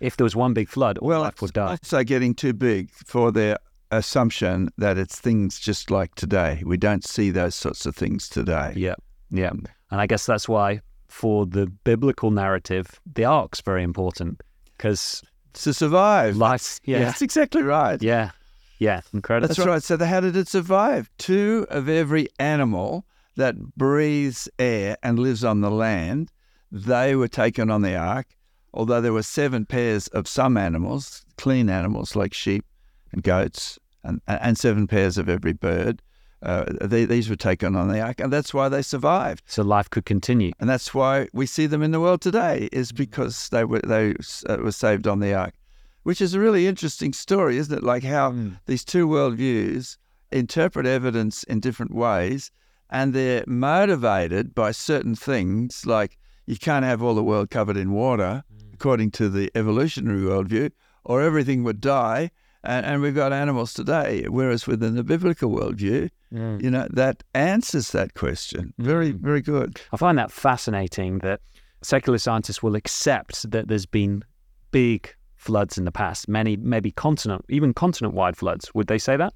If 0.00 0.16
there 0.16 0.24
was 0.24 0.36
one 0.36 0.52
big 0.52 0.68
flood, 0.68 0.98
all 0.98 1.08
Well, 1.08 1.20
life 1.22 1.40
would 1.40 1.54
die. 1.54 1.70
also 1.70 2.04
getting 2.04 2.34
too 2.34 2.52
big 2.52 2.90
for 2.90 3.32
their 3.32 3.56
assumption 3.90 4.68
that 4.76 4.98
it's 4.98 5.18
things 5.18 5.58
just 5.58 5.90
like 5.90 6.14
today. 6.14 6.62
We 6.66 6.76
don't 6.76 7.04
see 7.04 7.30
those 7.30 7.54
sorts 7.54 7.86
of 7.86 7.96
things 7.96 8.28
today. 8.28 8.74
Yeah. 8.76 8.96
Yeah. 9.30 9.50
And 9.50 10.00
I 10.00 10.06
guess 10.06 10.26
that's 10.26 10.48
why 10.48 10.80
for 11.14 11.46
the 11.46 11.66
biblical 11.84 12.32
narrative, 12.32 13.00
the 13.14 13.24
ark's 13.24 13.60
very 13.60 13.84
important 13.84 14.40
because 14.76 15.22
To 15.52 15.72
survive. 15.72 16.36
life. 16.36 16.80
Yeah. 16.84 16.98
That's 17.04 17.22
exactly 17.22 17.62
right. 17.62 18.02
Yeah. 18.02 18.32
Yeah. 18.80 19.02
Incredible. 19.12 19.46
That's 19.46 19.64
right. 19.64 19.82
So, 19.82 19.96
they, 19.96 20.08
how 20.08 20.18
did 20.20 20.34
it 20.36 20.48
survive? 20.48 21.08
Two 21.18 21.66
of 21.70 21.88
every 21.88 22.26
animal 22.40 23.06
that 23.36 23.54
breathes 23.76 24.48
air 24.58 24.96
and 25.04 25.20
lives 25.20 25.44
on 25.44 25.60
the 25.60 25.70
land, 25.70 26.32
they 26.72 27.14
were 27.14 27.28
taken 27.28 27.70
on 27.70 27.82
the 27.82 27.94
ark. 27.96 28.26
Although 28.72 29.00
there 29.00 29.12
were 29.12 29.22
seven 29.22 29.66
pairs 29.66 30.08
of 30.08 30.26
some 30.26 30.56
animals, 30.56 31.24
clean 31.38 31.70
animals 31.70 32.16
like 32.16 32.34
sheep 32.34 32.64
and 33.12 33.22
goats, 33.22 33.78
and, 34.02 34.20
and 34.26 34.58
seven 34.58 34.88
pairs 34.88 35.16
of 35.16 35.28
every 35.28 35.52
bird, 35.52 36.02
uh, 36.44 36.64
they, 36.80 37.04
these 37.06 37.28
were 37.30 37.36
taken 37.36 37.74
on 37.74 37.88
the 37.88 38.00
ark, 38.00 38.20
and 38.20 38.32
that's 38.32 38.52
why 38.52 38.68
they 38.68 38.82
survived. 38.82 39.42
So 39.46 39.62
life 39.62 39.88
could 39.90 40.04
continue. 40.04 40.52
And 40.60 40.68
that's 40.68 40.94
why 40.94 41.28
we 41.32 41.46
see 41.46 41.66
them 41.66 41.82
in 41.82 41.90
the 41.90 42.00
world 42.00 42.20
today, 42.20 42.68
is 42.70 42.92
because 42.92 43.48
they 43.48 43.64
were 43.64 43.80
they 43.80 44.14
uh, 44.48 44.58
were 44.58 44.72
saved 44.72 45.06
on 45.06 45.20
the 45.20 45.34
ark, 45.34 45.54
which 46.02 46.20
is 46.20 46.34
a 46.34 46.40
really 46.40 46.66
interesting 46.66 47.12
story, 47.12 47.56
isn't 47.56 47.76
it? 47.76 47.82
Like 47.82 48.04
how 48.04 48.34
these 48.66 48.84
two 48.84 49.08
worldviews 49.08 49.96
interpret 50.30 50.86
evidence 50.86 51.44
in 51.44 51.60
different 51.60 51.94
ways, 51.94 52.50
and 52.90 53.14
they're 53.14 53.44
motivated 53.46 54.54
by 54.54 54.72
certain 54.72 55.14
things, 55.14 55.86
like 55.86 56.18
you 56.46 56.56
can't 56.56 56.84
have 56.84 57.02
all 57.02 57.14
the 57.14 57.24
world 57.24 57.50
covered 57.50 57.76
in 57.76 57.90
water, 57.90 58.44
according 58.72 59.10
to 59.12 59.28
the 59.28 59.50
evolutionary 59.54 60.20
worldview, 60.20 60.70
or 61.04 61.22
everything 61.22 61.64
would 61.64 61.80
die. 61.80 62.30
And, 62.64 62.86
and 62.86 63.02
we've 63.02 63.14
got 63.14 63.32
animals 63.32 63.74
today, 63.74 64.26
whereas 64.28 64.66
within 64.66 64.94
the 64.96 65.04
biblical 65.04 65.50
worldview, 65.50 66.10
mm. 66.32 66.62
you 66.62 66.70
know, 66.70 66.88
that 66.92 67.22
answers 67.34 67.90
that 67.90 68.14
question. 68.14 68.72
Very, 68.78 69.12
mm. 69.12 69.20
very 69.20 69.42
good. 69.42 69.80
I 69.92 69.96
find 69.96 70.18
that 70.18 70.32
fascinating 70.32 71.18
that 71.18 71.40
secular 71.82 72.18
scientists 72.18 72.62
will 72.62 72.74
accept 72.74 73.50
that 73.50 73.68
there's 73.68 73.86
been 73.86 74.24
big 74.70 75.14
floods 75.36 75.76
in 75.76 75.84
the 75.84 75.92
past, 75.92 76.26
many, 76.26 76.56
maybe 76.56 76.90
continent, 76.90 77.44
even 77.50 77.74
continent 77.74 78.14
wide 78.14 78.36
floods. 78.36 78.74
Would 78.74 78.86
they 78.86 78.98
say 78.98 79.16
that? 79.16 79.34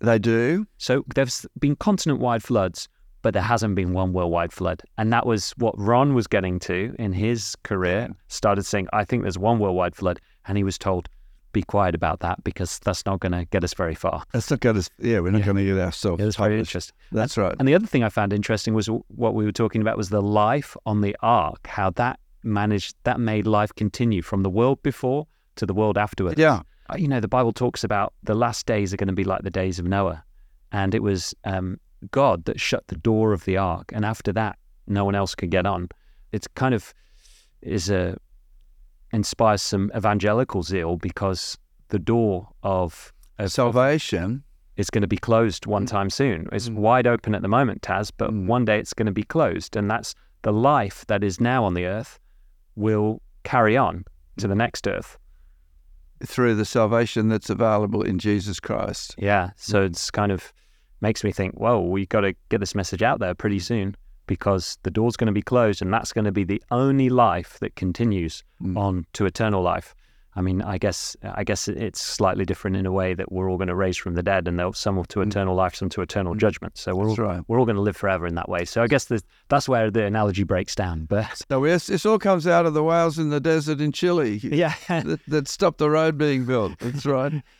They 0.00 0.18
do. 0.18 0.66
So 0.76 1.04
there's 1.14 1.46
been 1.58 1.76
continent 1.76 2.20
wide 2.20 2.42
floods, 2.42 2.88
but 3.22 3.32
there 3.32 3.42
hasn't 3.42 3.74
been 3.74 3.94
one 3.94 4.12
worldwide 4.12 4.52
flood. 4.52 4.82
And 4.98 5.10
that 5.12 5.24
was 5.24 5.52
what 5.52 5.74
Ron 5.78 6.14
was 6.14 6.26
getting 6.26 6.58
to 6.60 6.94
in 6.98 7.14
his 7.14 7.56
career. 7.62 8.10
Started 8.28 8.64
saying, 8.64 8.88
I 8.92 9.04
think 9.04 9.22
there's 9.22 9.38
one 9.38 9.58
worldwide 9.58 9.96
flood. 9.96 10.20
And 10.46 10.58
he 10.58 10.64
was 10.64 10.76
told, 10.76 11.08
be 11.56 11.62
quiet 11.62 11.94
about 11.94 12.20
that 12.20 12.44
because 12.44 12.78
that's 12.80 13.06
not 13.06 13.20
going 13.20 13.32
to 13.32 13.44
get 13.46 13.64
us 13.64 13.74
very 13.74 13.94
far. 13.94 14.22
That's 14.32 14.50
not 14.50 14.60
going 14.60 14.80
to, 14.80 14.90
yeah, 14.98 15.20
we're 15.20 15.30
not 15.30 15.44
going 15.44 15.56
to 15.56 15.64
get 15.64 15.78
ourselves 15.78 16.22
It 16.22 16.26
was 16.26 16.36
very 16.36 16.58
interesting. 16.58 16.94
That's 17.10 17.36
right. 17.38 17.56
And 17.58 17.66
the 17.66 17.74
other 17.74 17.86
thing 17.86 18.04
I 18.04 18.10
found 18.10 18.32
interesting 18.32 18.74
was 18.74 18.88
what 19.08 19.34
we 19.34 19.44
were 19.44 19.52
talking 19.52 19.80
about 19.80 19.96
was 19.96 20.10
the 20.10 20.20
life 20.22 20.76
on 20.84 21.00
the 21.00 21.16
ark, 21.22 21.66
how 21.66 21.90
that 21.90 22.20
managed, 22.42 22.94
that 23.04 23.18
made 23.18 23.46
life 23.46 23.74
continue 23.74 24.22
from 24.22 24.42
the 24.42 24.50
world 24.50 24.82
before 24.82 25.26
to 25.56 25.64
the 25.64 25.74
world 25.74 25.96
afterwards. 25.96 26.38
Yeah. 26.38 26.60
Uh, 26.90 26.96
You 26.98 27.08
know, 27.08 27.20
the 27.20 27.28
Bible 27.28 27.52
talks 27.52 27.82
about 27.82 28.12
the 28.22 28.34
last 28.34 28.66
days 28.66 28.92
are 28.92 28.98
going 28.98 29.08
to 29.08 29.14
be 29.14 29.24
like 29.24 29.42
the 29.42 29.50
days 29.50 29.78
of 29.78 29.86
Noah. 29.86 30.22
And 30.72 30.94
it 30.94 31.02
was 31.02 31.34
um, 31.44 31.80
God 32.10 32.44
that 32.44 32.60
shut 32.60 32.86
the 32.88 32.96
door 32.96 33.32
of 33.32 33.44
the 33.46 33.56
ark. 33.56 33.92
And 33.94 34.04
after 34.04 34.32
that, 34.34 34.58
no 34.86 35.04
one 35.04 35.14
else 35.14 35.34
could 35.34 35.50
get 35.50 35.66
on. 35.66 35.88
It's 36.32 36.48
kind 36.48 36.74
of 36.74 36.92
is 37.62 37.88
a 37.88 38.16
inspires 39.16 39.62
some 39.62 39.90
evangelical 39.96 40.62
zeal 40.62 40.96
because 40.96 41.58
the 41.88 41.98
door 41.98 42.48
of, 42.62 43.12
of 43.38 43.50
Salvation. 43.50 44.44
is 44.76 44.90
going 44.90 45.02
to 45.02 45.08
be 45.08 45.16
closed 45.16 45.66
one 45.66 45.84
mm. 45.84 45.88
time 45.88 46.10
soon. 46.10 46.46
It's 46.52 46.68
mm. 46.68 46.74
wide 46.74 47.06
open 47.06 47.34
at 47.34 47.42
the 47.42 47.48
moment, 47.48 47.82
Tas, 47.82 48.10
but 48.10 48.30
mm. 48.30 48.46
one 48.46 48.64
day 48.66 48.78
it's 48.78 48.92
going 48.92 49.06
to 49.06 49.12
be 49.12 49.22
closed. 49.22 49.74
And 49.74 49.90
that's 49.90 50.14
the 50.42 50.52
life 50.52 51.04
that 51.06 51.24
is 51.24 51.40
now 51.40 51.64
on 51.64 51.74
the 51.74 51.86
earth 51.86 52.20
will 52.76 53.22
carry 53.42 53.76
on 53.76 54.04
to 54.36 54.46
the 54.46 54.54
next 54.54 54.86
earth. 54.86 55.18
through 56.24 56.54
the 56.54 56.64
salvation 56.64 57.28
that's 57.28 57.50
available 57.50 58.02
in 58.02 58.18
Jesus 58.18 58.60
Christ. 58.60 59.14
Yeah. 59.18 59.50
So 59.56 59.82
it's 59.82 60.10
kind 60.10 60.32
of 60.32 60.52
makes 61.00 61.22
me 61.24 61.32
think, 61.32 61.54
whoa, 61.54 61.80
we've 61.80 62.08
got 62.08 62.22
to 62.22 62.34
get 62.48 62.60
this 62.60 62.74
message 62.74 63.02
out 63.02 63.18
there 63.18 63.34
pretty 63.34 63.58
soon 63.58 63.94
because 64.26 64.78
the 64.82 64.90
door's 64.90 65.16
going 65.16 65.26
to 65.26 65.32
be 65.32 65.42
closed 65.42 65.82
and 65.82 65.92
that's 65.92 66.12
going 66.12 66.24
to 66.24 66.32
be 66.32 66.44
the 66.44 66.62
only 66.70 67.08
life 67.08 67.58
that 67.60 67.76
continues 67.76 68.42
mm. 68.62 68.76
on 68.76 69.06
to 69.14 69.26
eternal 69.26 69.62
life. 69.62 69.94
I 70.36 70.42
mean, 70.42 70.60
I 70.60 70.76
guess 70.76 71.16
I 71.22 71.44
guess 71.44 71.66
it's 71.66 71.98
slightly 71.98 72.44
different 72.44 72.76
in 72.76 72.84
a 72.84 72.92
way 72.92 73.14
that 73.14 73.32
we're 73.32 73.50
all 73.50 73.56
going 73.56 73.68
to 73.68 73.74
raise 73.74 73.96
from 73.96 74.16
the 74.16 74.22
dead, 74.22 74.46
and 74.46 74.58
they'll 74.58 74.74
some 74.74 75.02
to 75.02 75.20
mm. 75.20 75.26
eternal 75.26 75.54
life, 75.54 75.74
some 75.74 75.88
to 75.88 76.02
eternal 76.02 76.34
mm. 76.34 76.38
judgment. 76.38 76.76
So 76.76 76.94
we're 76.94 77.08
all, 77.08 77.16
right. 77.16 77.40
we're 77.48 77.58
all 77.58 77.64
going 77.64 77.76
to 77.76 77.82
live 77.82 77.96
forever 77.96 78.26
in 78.26 78.34
that 78.34 78.46
way. 78.46 78.66
So 78.66 78.82
I 78.82 78.86
guess 78.86 79.06
the, 79.06 79.22
that's 79.48 79.66
where 79.66 79.90
the 79.90 80.04
analogy 80.04 80.42
breaks 80.42 80.74
down. 80.74 81.06
But 81.06 81.42
So 81.50 81.64
yes, 81.64 81.86
this 81.86 82.04
all 82.04 82.18
comes 82.18 82.46
out 82.46 82.66
of 82.66 82.74
the 82.74 82.84
whales 82.84 83.18
in 83.18 83.30
the 83.30 83.40
desert 83.40 83.80
in 83.80 83.92
Chile 83.92 84.36
yeah, 84.42 84.74
that, 84.88 85.20
that 85.26 85.48
stopped 85.48 85.78
the 85.78 85.88
road 85.88 86.18
being 86.18 86.44
built. 86.44 86.78
That's 86.78 87.06
right. 87.06 87.42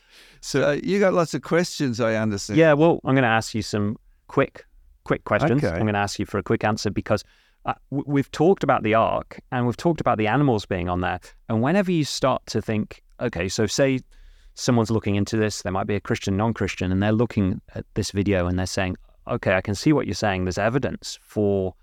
So 0.42 0.72
you 0.72 1.00
got 1.00 1.12
lots 1.12 1.34
of 1.34 1.42
questions, 1.42 1.98
I 1.98 2.14
understand. 2.14 2.56
Yeah, 2.56 2.74
well, 2.74 3.00
I'm 3.04 3.14
going 3.14 3.24
to 3.24 3.28
ask 3.28 3.52
you 3.52 3.62
some 3.62 3.96
quick, 4.28 4.64
quick 5.06 5.24
questions. 5.24 5.64
Okay. 5.64 5.72
I'm 5.72 5.82
going 5.82 5.94
to 5.94 6.00
ask 6.00 6.18
you 6.18 6.26
for 6.26 6.38
a 6.38 6.42
quick 6.42 6.64
answer 6.64 6.90
because 6.90 7.24
uh, 7.64 7.74
we've 7.90 8.30
talked 8.30 8.62
about 8.62 8.82
the 8.82 8.94
ark 8.94 9.40
and 9.52 9.66
we've 9.66 9.76
talked 9.76 10.00
about 10.00 10.18
the 10.18 10.26
animals 10.26 10.66
being 10.66 10.88
on 10.88 11.00
there. 11.00 11.20
And 11.48 11.62
whenever 11.62 11.90
you 11.90 12.04
start 12.04 12.44
to 12.46 12.60
think, 12.60 13.02
okay, 13.20 13.48
so 13.48 13.66
say 13.66 14.00
someone's 14.54 14.90
looking 14.90 15.16
into 15.16 15.36
this, 15.36 15.62
they 15.62 15.70
might 15.70 15.86
be 15.86 15.94
a 15.94 16.00
Christian, 16.00 16.36
non-Christian, 16.36 16.92
and 16.92 17.02
they're 17.02 17.12
looking 17.12 17.60
at 17.74 17.84
this 17.94 18.10
video 18.10 18.46
and 18.46 18.58
they're 18.58 18.66
saying, 18.66 18.96
okay, 19.28 19.54
I 19.54 19.60
can 19.60 19.74
see 19.74 19.92
what 19.92 20.06
you're 20.06 20.14
saying. 20.14 20.44
There's 20.44 20.58
evidence 20.58 21.18
for 21.22 21.74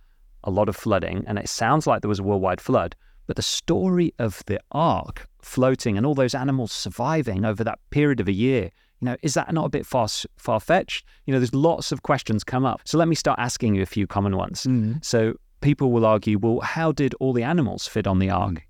a 0.44 0.52
lot 0.52 0.70
of 0.70 0.76
flooding, 0.76 1.24
and 1.28 1.40
it 1.40 1.50
sounds 1.50 1.88
like 1.88 2.02
there 2.02 2.10
was 2.10 2.20
a 2.20 2.24
worldwide 2.24 2.62
flood. 2.62 2.96
But 3.28 3.38
the 3.38 3.42
story 3.42 4.14
of 4.20 4.44
the 4.48 4.60
ark 4.72 5.28
floating 5.42 5.98
and 5.98 6.06
all 6.06 6.16
those 6.16 6.36
animals 6.36 6.72
surviving 6.72 7.46
over 7.46 7.64
that 7.64 7.80
period 7.90 8.20
of 8.20 8.28
a 8.28 8.34
year, 8.34 8.72
you 9.04 9.10
know, 9.10 9.18
is 9.22 9.34
that 9.34 9.54
not 9.54 9.66
a 9.66 9.70
bit 9.70 9.86
far 9.86 10.08
far 10.38 10.62
fetched? 10.62 11.06
You 11.26 11.34
know, 11.34 11.40
there's 11.40 11.54
lots 11.54 11.92
of 11.92 12.04
questions 12.04 12.42
come 12.42 12.64
up. 12.64 12.80
So 12.86 12.98
let 12.98 13.10
me 13.10 13.16
start 13.16 13.38
asking 13.38 13.76
you 13.76 13.82
a 13.82 13.86
few 13.86 14.08
common 14.08 14.38
ones. 14.38 14.62
Mm-hmm. 14.62 15.00
So 15.02 15.34
people 15.60 15.92
will 15.92 16.06
argue, 16.06 16.40
well, 16.40 16.62
how 16.62 16.94
did 16.94 17.14
all 17.20 17.34
the 17.34 17.44
animals 17.44 17.86
fit 17.86 18.08
on 18.08 18.20
the 18.20 18.30
ark? 18.30 18.54
Mm. 18.54 18.62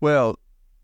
Well, 0.00 0.38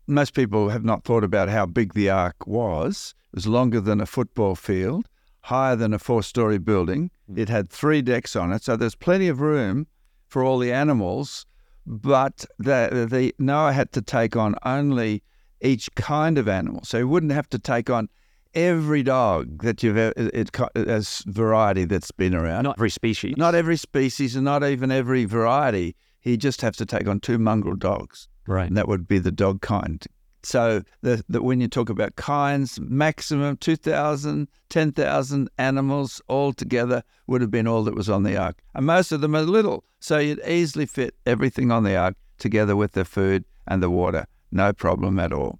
most 0.05 0.35
people 0.35 0.69
have 0.69 0.83
not 0.83 1.03
thought 1.03 1.23
about 1.23 1.49
how 1.49 1.65
big 1.65 1.95
the 1.95 2.11
ark 2.11 2.35
was. 2.45 3.15
It 3.33 3.37
was 3.37 3.47
longer 3.47 3.81
than 3.81 4.01
a 4.01 4.05
football 4.05 4.53
field, 4.53 5.07
higher 5.39 5.75
than 5.75 5.95
a 5.95 5.99
four 5.99 6.21
story 6.21 6.59
building. 6.59 7.09
Mm. 7.31 7.39
It 7.39 7.49
had 7.49 7.71
three 7.71 8.03
decks 8.03 8.35
on 8.35 8.53
it, 8.53 8.63
so 8.63 8.75
there's 8.75 8.93
plenty 8.93 9.29
of 9.29 9.41
room 9.41 9.87
for 10.27 10.43
all 10.43 10.59
the 10.59 10.71
animals. 10.71 11.47
But 11.87 12.45
the, 12.59 13.07
the 13.09 13.33
Noah 13.39 13.73
had 13.73 13.91
to 13.93 14.03
take 14.03 14.35
on 14.35 14.53
only 14.63 15.23
each 15.59 15.89
kind 15.95 16.37
of 16.37 16.47
animal, 16.47 16.81
so 16.83 16.99
he 16.99 17.03
wouldn't 17.03 17.31
have 17.31 17.49
to 17.49 17.57
take 17.57 17.89
on 17.89 18.07
every 18.53 19.03
dog 19.03 19.63
that 19.63 19.83
you've 19.83 19.97
ever, 19.97 20.13
it, 20.17 20.49
it, 20.55 20.87
as 20.87 21.23
variety 21.27 21.85
that's 21.85 22.11
been 22.11 22.35
around. 22.35 22.63
Not 22.63 22.77
every 22.77 22.89
species. 22.89 23.35
Not 23.37 23.55
every 23.55 23.77
species, 23.77 24.35
and 24.35 24.45
not 24.45 24.63
even 24.63 24.91
every 24.91 25.25
variety. 25.25 25.95
He 26.19 26.37
just 26.37 26.61
has 26.61 26.77
to 26.77 26.85
take 26.85 27.07
on 27.07 27.19
two 27.19 27.37
mongrel 27.37 27.75
dogs 27.75 28.27
right. 28.47 28.67
and 28.67 28.77
that 28.77 28.87
would 28.87 29.07
be 29.07 29.19
the 29.19 29.31
dog 29.31 29.61
kind. 29.61 30.05
So 30.43 30.81
the, 31.01 31.23
the, 31.29 31.41
when 31.41 31.61
you 31.61 31.67
talk 31.67 31.89
about 31.89 32.15
kinds, 32.15 32.79
maximum 32.79 33.57
2,000, 33.57 34.47
10,000 34.69 35.49
animals 35.57 36.21
all 36.27 36.51
together 36.51 37.03
would 37.27 37.41
have 37.41 37.51
been 37.51 37.67
all 37.67 37.83
that 37.83 37.95
was 37.95 38.09
on 38.09 38.23
the 38.23 38.37
ark. 38.37 38.61
And 38.73 38.85
most 38.85 39.11
of 39.11 39.21
them 39.21 39.35
are 39.35 39.43
little. 39.43 39.83
So 39.99 40.17
you'd 40.17 40.41
easily 40.47 40.87
fit 40.87 41.15
everything 41.27 41.71
on 41.71 41.83
the 41.83 41.95
ark 41.95 42.15
together 42.39 42.75
with 42.75 42.93
the 42.93 43.05
food 43.05 43.45
and 43.67 43.83
the 43.83 43.89
water. 43.89 44.25
No 44.51 44.73
problem 44.73 45.19
at 45.19 45.31
all. 45.31 45.59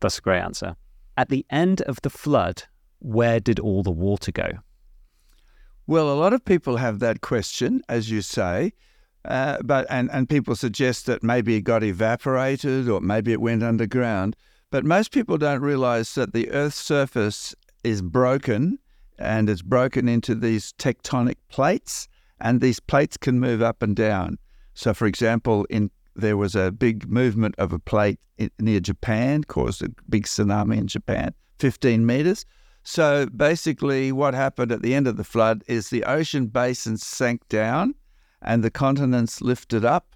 That's 0.00 0.18
a 0.18 0.22
great 0.22 0.40
answer. 0.40 0.76
At 1.16 1.28
the 1.28 1.46
end 1.50 1.80
of 1.82 2.00
the 2.02 2.10
flood, 2.10 2.64
where 2.98 3.40
did 3.40 3.58
all 3.58 3.82
the 3.82 3.90
water 3.90 4.32
go? 4.32 4.50
Well, 5.86 6.12
a 6.12 6.18
lot 6.18 6.32
of 6.32 6.44
people 6.44 6.76
have 6.76 6.98
that 6.98 7.20
question, 7.20 7.82
as 7.88 8.10
you 8.10 8.22
say. 8.22 8.72
Uh, 9.24 9.58
but 9.64 9.86
and, 9.90 10.08
and 10.12 10.28
people 10.28 10.54
suggest 10.54 11.06
that 11.06 11.22
maybe 11.22 11.56
it 11.56 11.62
got 11.62 11.82
evaporated 11.82 12.88
or 12.88 13.00
maybe 13.00 13.32
it 13.32 13.40
went 13.40 13.62
underground. 13.62 14.36
But 14.70 14.84
most 14.84 15.10
people 15.10 15.36
don't 15.36 15.62
realize 15.62 16.14
that 16.14 16.32
the 16.32 16.50
Earth's 16.50 16.76
surface 16.76 17.54
is 17.82 18.02
broken 18.02 18.78
and 19.18 19.48
it's 19.48 19.62
broken 19.62 20.08
into 20.08 20.34
these 20.34 20.74
tectonic 20.74 21.36
plates, 21.48 22.06
and 22.40 22.60
these 22.60 22.80
plates 22.80 23.16
can 23.16 23.40
move 23.40 23.62
up 23.62 23.82
and 23.82 23.96
down. 23.96 24.38
So, 24.74 24.92
for 24.92 25.06
example, 25.06 25.66
in 25.70 25.90
there 26.16 26.36
was 26.36 26.54
a 26.54 26.72
big 26.72 27.08
movement 27.08 27.54
of 27.58 27.72
a 27.72 27.78
plate 27.78 28.18
near 28.58 28.80
Japan, 28.80 29.44
caused 29.44 29.82
a 29.82 29.90
big 30.08 30.24
tsunami 30.24 30.78
in 30.78 30.86
Japan, 30.86 31.34
15 31.58 32.04
meters. 32.04 32.44
So 32.82 33.26
basically, 33.26 34.12
what 34.12 34.34
happened 34.34 34.70
at 34.72 34.82
the 34.82 34.94
end 34.94 35.06
of 35.06 35.16
the 35.16 35.24
flood 35.24 35.64
is 35.66 35.90
the 35.90 36.04
ocean 36.04 36.46
basin 36.46 36.96
sank 36.96 37.48
down 37.48 37.94
and 38.42 38.62
the 38.62 38.70
continents 38.70 39.40
lifted 39.40 39.84
up 39.84 40.14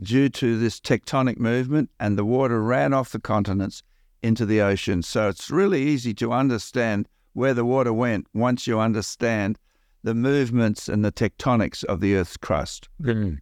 due 0.00 0.28
to 0.28 0.58
this 0.58 0.78
tectonic 0.78 1.38
movement, 1.38 1.90
and 1.98 2.16
the 2.16 2.24
water 2.24 2.62
ran 2.62 2.94
off 2.94 3.10
the 3.10 3.18
continents 3.18 3.82
into 4.22 4.46
the 4.46 4.60
ocean. 4.60 5.02
So 5.02 5.28
it's 5.28 5.50
really 5.50 5.82
easy 5.82 6.14
to 6.14 6.32
understand 6.32 7.08
where 7.32 7.54
the 7.54 7.64
water 7.64 7.92
went 7.92 8.26
once 8.32 8.66
you 8.66 8.78
understand 8.78 9.58
the 10.04 10.14
movements 10.14 10.88
and 10.88 11.04
the 11.04 11.12
tectonics 11.12 11.84
of 11.84 12.00
the 12.00 12.14
Earth's 12.14 12.36
crust. 12.36 12.88
Mm. 13.02 13.38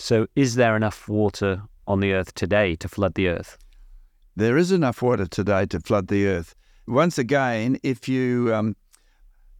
So, 0.00 0.26
is 0.34 0.54
there 0.54 0.76
enough 0.76 1.10
water 1.10 1.62
on 1.86 2.00
the 2.00 2.14
Earth 2.14 2.34
today 2.34 2.74
to 2.76 2.88
flood 2.88 3.16
the 3.16 3.28
Earth? 3.28 3.58
There 4.34 4.56
is 4.56 4.72
enough 4.72 5.02
water 5.02 5.26
today 5.26 5.66
to 5.66 5.78
flood 5.78 6.08
the 6.08 6.26
Earth. 6.26 6.54
Once 6.86 7.18
again, 7.18 7.78
if 7.82 8.08
you 8.08 8.50
um, 8.54 8.76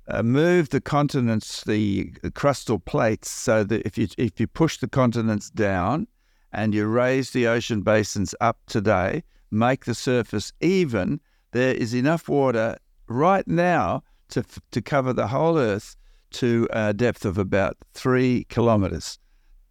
uh, 0.09 0.23
move 0.23 0.71
the 0.71 0.81
continents, 0.81 1.63
the 1.65 2.13
crustal 2.31 2.83
plates, 2.83 3.31
so 3.31 3.65
that 3.65 3.83
if 3.85 3.99
you 3.99 4.09
if 4.17 4.41
you 4.41 4.47
push 4.47 4.79
the 4.79 4.89
continents 4.89 5.51
down 5.51 6.07
and 6.53 6.75
you 6.75 6.87
raise 6.87 7.33
the 7.33 7.47
ocean 7.47 7.83
basins 7.83 8.35
up 8.41 8.57
today, 8.67 9.23
make 9.51 9.85
the 9.85 9.95
surface 9.95 10.55
even, 10.63 11.21
there 11.53 11.75
is 11.75 11.95
enough 11.95 12.31
water 12.31 12.79
right 13.09 13.47
now 13.47 14.03
to 14.31 14.43
to 14.71 14.81
cover 14.81 15.13
the 15.13 15.27
whole 15.27 15.59
Earth 15.59 15.97
to 16.31 16.67
a 16.71 16.95
depth 16.95 17.27
of 17.27 17.37
about 17.37 17.77
three 17.93 18.45
kilometers. 18.49 19.19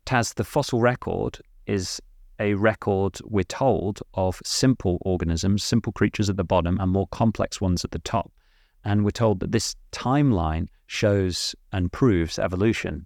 Tas, 0.06 0.34
the 0.34 0.44
fossil 0.44 0.80
record 0.80 1.40
is 1.68 2.02
a 2.40 2.54
record, 2.54 3.20
we're 3.26 3.44
told, 3.44 4.00
of 4.14 4.42
simple 4.44 4.98
organisms, 5.02 5.64
simple 5.64 5.92
creatures 5.92 6.30
at 6.30 6.38
the 6.38 6.44
bottom, 6.44 6.80
and 6.80 6.92
more 6.92 7.08
complex 7.08 7.60
ones 7.60 7.84
at 7.84 7.92
the 7.92 8.00
top. 8.00 8.32
And 8.84 9.04
we're 9.04 9.12
told 9.12 9.42
that 9.42 9.52
this 9.52 9.76
timeline 9.92 10.68
shows 10.88 11.54
and 11.72 11.92
proves 11.92 12.40
evolution. 12.40 13.06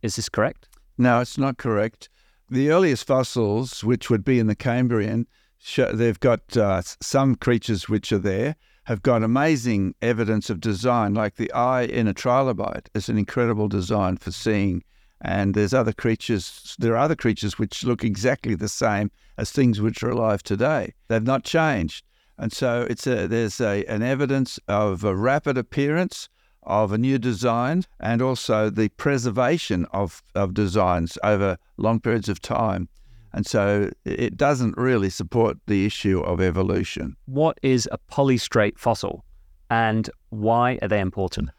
Is 0.00 0.16
this 0.16 0.28
correct? 0.28 0.68
No, 0.96 1.20
it's 1.20 1.38
not 1.38 1.58
correct. 1.58 2.08
The 2.50 2.70
earliest 2.70 3.06
fossils, 3.06 3.82
which 3.82 4.10
would 4.10 4.24
be 4.24 4.38
in 4.38 4.46
the 4.46 4.54
Cambrian, 4.54 5.26
show, 5.58 5.92
they've 5.92 6.20
got 6.20 6.56
uh, 6.56 6.82
some 6.82 7.34
creatures 7.34 7.88
which 7.88 8.12
are 8.12 8.18
there, 8.18 8.56
have 8.84 9.02
got 9.02 9.22
amazing 9.22 9.94
evidence 10.02 10.50
of 10.50 10.60
design, 10.60 11.14
like 11.14 11.36
the 11.36 11.52
eye 11.52 11.82
in 11.82 12.08
a 12.08 12.14
trilobite 12.14 12.88
is 12.94 13.08
an 13.08 13.16
incredible 13.16 13.68
design 13.68 14.16
for 14.16 14.32
seeing. 14.32 14.82
And 15.22 15.54
there's 15.54 15.72
other 15.72 15.92
creatures, 15.92 16.76
there 16.78 16.94
are 16.94 16.98
other 16.98 17.14
creatures 17.14 17.58
which 17.58 17.84
look 17.84 18.02
exactly 18.02 18.54
the 18.56 18.68
same 18.68 19.10
as 19.38 19.50
things 19.50 19.80
which 19.80 20.02
are 20.02 20.10
alive 20.10 20.42
today. 20.42 20.92
They've 21.08 21.22
not 21.22 21.44
changed. 21.44 22.04
And 22.38 22.52
so 22.52 22.86
it's 22.90 23.06
a, 23.06 23.28
there's 23.28 23.60
a, 23.60 23.84
an 23.84 24.02
evidence 24.02 24.58
of 24.66 25.04
a 25.04 25.14
rapid 25.14 25.56
appearance 25.56 26.28
of 26.64 26.92
a 26.92 26.98
new 26.98 27.18
design 27.18 27.84
and 28.00 28.20
also 28.20 28.68
the 28.68 28.88
preservation 28.90 29.86
of, 29.92 30.22
of 30.34 30.54
designs 30.54 31.16
over 31.22 31.56
long 31.76 32.00
periods 32.00 32.28
of 32.28 32.40
time. 32.40 32.88
And 33.32 33.46
so 33.46 33.90
it 34.04 34.36
doesn't 34.36 34.76
really 34.76 35.08
support 35.08 35.56
the 35.66 35.86
issue 35.86 36.20
of 36.20 36.40
evolution. 36.40 37.16
What 37.26 37.58
is 37.62 37.88
a 37.90 37.98
polystrate 38.10 38.78
fossil 38.78 39.24
and 39.70 40.10
why 40.30 40.78
are 40.82 40.88
they 40.88 41.00
important? 41.00 41.50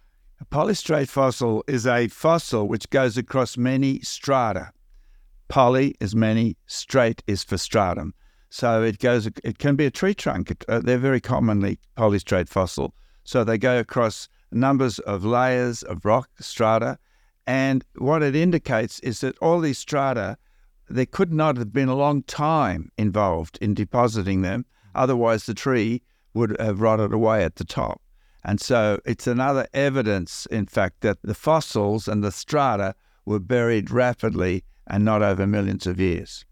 A 0.43 0.45
polystrate 0.45 1.07
fossil 1.07 1.63
is 1.69 1.87
a 1.87 2.09
fossil 2.09 2.67
which 2.67 2.89
goes 2.89 3.17
across 3.17 3.55
many 3.55 4.01
strata. 4.01 4.73
Poly 5.47 5.95
is 6.01 6.17
many, 6.17 6.57
straight 6.67 7.23
is 7.27 7.45
for 7.45 7.57
stratum. 7.57 8.13
So 8.49 8.83
it 8.83 8.99
goes. 8.99 9.25
It 9.25 9.57
can 9.57 9.77
be 9.77 9.85
a 9.85 9.89
tree 9.89 10.13
trunk. 10.13 10.51
It, 10.51 10.65
uh, 10.67 10.81
they're 10.81 10.97
very 10.97 11.21
commonly 11.21 11.79
polystrate 11.95 12.49
fossil. 12.49 12.93
So 13.23 13.45
they 13.45 13.57
go 13.57 13.79
across 13.79 14.27
numbers 14.51 14.99
of 14.99 15.23
layers 15.23 15.81
of 15.83 16.03
rock 16.03 16.29
strata, 16.41 16.99
and 17.47 17.85
what 17.95 18.21
it 18.21 18.35
indicates 18.35 18.99
is 18.99 19.21
that 19.21 19.37
all 19.37 19.61
these 19.61 19.79
strata 19.79 20.37
there 20.89 21.05
could 21.05 21.31
not 21.31 21.55
have 21.55 21.71
been 21.71 21.87
a 21.87 21.95
long 21.95 22.21
time 22.23 22.91
involved 22.97 23.57
in 23.61 23.73
depositing 23.73 24.41
them. 24.41 24.65
Otherwise, 24.93 25.45
the 25.45 25.53
tree 25.53 26.01
would 26.33 26.59
have 26.59 26.81
rotted 26.81 27.13
away 27.13 27.45
at 27.45 27.55
the 27.55 27.63
top. 27.63 28.01
And 28.45 28.59
so 28.59 28.99
it's 29.05 29.27
another 29.27 29.67
evidence, 29.73 30.45
in 30.47 30.65
fact, 30.65 31.01
that 31.01 31.17
the 31.23 31.33
fossils 31.33 32.07
and 32.07 32.23
the 32.23 32.31
strata 32.31 32.95
were 33.25 33.39
buried 33.39 33.89
rapidly 33.89 34.63
and 34.87 35.05
not 35.05 35.21
over 35.21 35.47
millions 35.47 35.87
of 35.87 35.99
years. 35.99 36.45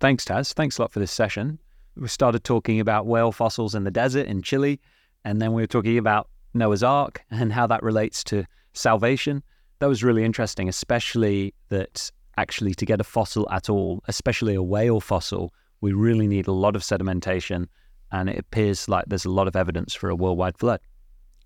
Thanks, 0.00 0.24
Tas. 0.24 0.52
Thanks 0.52 0.78
a 0.78 0.82
lot 0.82 0.92
for 0.92 1.00
this 1.00 1.10
session. 1.10 1.58
We 1.96 2.08
started 2.08 2.44
talking 2.44 2.80
about 2.80 3.06
whale 3.06 3.32
fossils 3.32 3.74
in 3.74 3.84
the 3.84 3.90
desert 3.90 4.26
in 4.26 4.42
Chile, 4.42 4.78
and 5.24 5.40
then 5.40 5.52
we 5.52 5.62
were 5.62 5.66
talking 5.66 5.98
about 5.98 6.28
Noah's 6.54 6.82
Ark 6.82 7.22
and 7.30 7.52
how 7.52 7.66
that 7.66 7.82
relates 7.82 8.22
to 8.24 8.44
salvation. 8.74 9.42
That 9.80 9.88
was 9.88 10.04
really 10.04 10.24
interesting, 10.24 10.68
especially 10.68 11.54
that 11.70 12.10
actually 12.36 12.74
to 12.74 12.86
get 12.86 13.00
a 13.00 13.04
fossil 13.04 13.48
at 13.50 13.68
all, 13.68 14.02
especially 14.06 14.54
a 14.54 14.62
whale 14.62 15.00
fossil, 15.00 15.52
we 15.80 15.92
really 15.92 16.26
need 16.26 16.46
a 16.46 16.52
lot 16.52 16.76
of 16.76 16.82
sedimentation. 16.82 17.66
And 18.12 18.28
it 18.28 18.38
appears 18.38 18.88
like 18.88 19.06
there's 19.08 19.24
a 19.24 19.30
lot 19.30 19.48
of 19.48 19.56
evidence 19.56 19.94
for 19.94 20.08
a 20.08 20.14
worldwide 20.14 20.56
flood. 20.56 20.80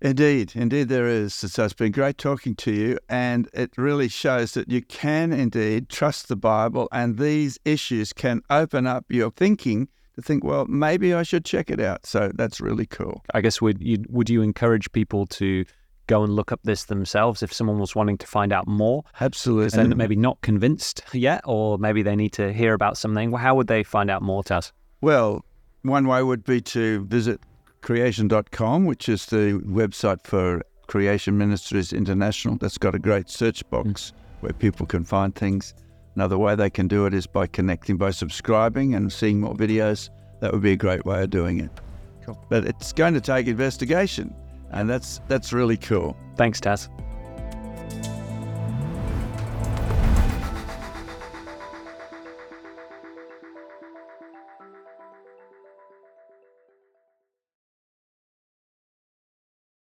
Indeed, 0.03 0.51
indeed, 0.53 0.89
there 0.89 1.07
is. 1.07 1.33
So 1.33 1.63
it's 1.63 1.73
been 1.73 1.93
great 1.93 2.17
talking 2.17 2.55
to 2.55 2.73
you, 2.73 2.99
and 3.07 3.49
it 3.53 3.71
really 3.77 4.09
shows 4.09 4.53
that 4.53 4.69
you 4.69 4.81
can 4.81 5.31
indeed 5.31 5.87
trust 5.87 6.27
the 6.27 6.35
Bible, 6.35 6.89
and 6.91 7.17
these 7.17 7.57
issues 7.63 8.11
can 8.11 8.41
open 8.49 8.85
up 8.85 9.05
your 9.07 9.31
thinking 9.31 9.87
to 10.15 10.21
think, 10.21 10.43
well, 10.43 10.65
maybe 10.65 11.13
I 11.13 11.23
should 11.23 11.45
check 11.45 11.71
it 11.71 11.79
out. 11.79 12.05
So 12.05 12.31
that's 12.35 12.59
really 12.59 12.85
cool. 12.85 13.23
I 13.33 13.39
guess 13.39 13.61
would 13.61 13.81
you 13.81 14.03
would 14.09 14.29
you 14.29 14.41
encourage 14.41 14.91
people 14.91 15.25
to 15.27 15.63
go 16.07 16.21
and 16.21 16.35
look 16.35 16.51
up 16.51 16.59
this 16.65 16.83
themselves 16.83 17.41
if 17.41 17.53
someone 17.53 17.79
was 17.79 17.95
wanting 17.95 18.17
to 18.17 18.27
find 18.27 18.51
out 18.51 18.67
more? 18.67 19.05
Absolutely. 19.21 19.79
And 19.79 19.95
maybe 19.95 20.17
not 20.17 20.41
convinced 20.41 21.01
yet, 21.13 21.39
or 21.45 21.77
maybe 21.77 22.03
they 22.03 22.17
need 22.17 22.33
to 22.33 22.51
hear 22.51 22.73
about 22.73 22.97
something. 22.97 23.31
Well, 23.31 23.41
How 23.41 23.55
would 23.55 23.67
they 23.67 23.83
find 23.83 24.11
out 24.11 24.21
more, 24.21 24.43
Tas? 24.43 24.73
Well, 24.99 25.45
one 25.83 26.07
way 26.07 26.21
would 26.23 26.43
be 26.43 26.59
to 26.59 27.05
visit 27.05 27.39
creation.com, 27.83 28.85
which 28.85 29.07
is 29.07 29.27
the 29.27 29.61
website 29.65 30.25
for 30.25 30.63
Creation 30.87 31.37
Ministries 31.37 31.93
International. 31.93 32.57
That's 32.57 32.77
got 32.77 32.95
a 32.95 32.99
great 32.99 33.29
search 33.29 33.69
box 33.69 33.87
mm. 33.87 34.11
where 34.41 34.53
people 34.53 34.87
can 34.87 35.03
find 35.03 35.35
things. 35.35 35.75
Another 36.15 36.37
way 36.37 36.55
they 36.55 36.69
can 36.69 36.87
do 36.87 37.05
it 37.05 37.13
is 37.13 37.27
by 37.27 37.47
connecting, 37.47 37.97
by 37.97 38.11
subscribing 38.11 38.95
and 38.95 39.11
seeing 39.11 39.39
more 39.39 39.53
videos. 39.53 40.09
That 40.39 40.51
would 40.51 40.61
be 40.61 40.71
a 40.71 40.77
great 40.77 41.05
way 41.05 41.23
of 41.23 41.29
doing 41.29 41.59
it. 41.59 41.71
Cool. 42.25 42.43
But 42.49 42.65
it's 42.65 42.93
going 42.93 43.13
to 43.13 43.21
take 43.21 43.47
investigation. 43.47 44.33
And 44.71 44.89
that's 44.89 45.21
that's 45.27 45.53
really 45.53 45.77
cool. 45.77 46.17
Thanks, 46.35 46.59
Tas. 46.59 46.89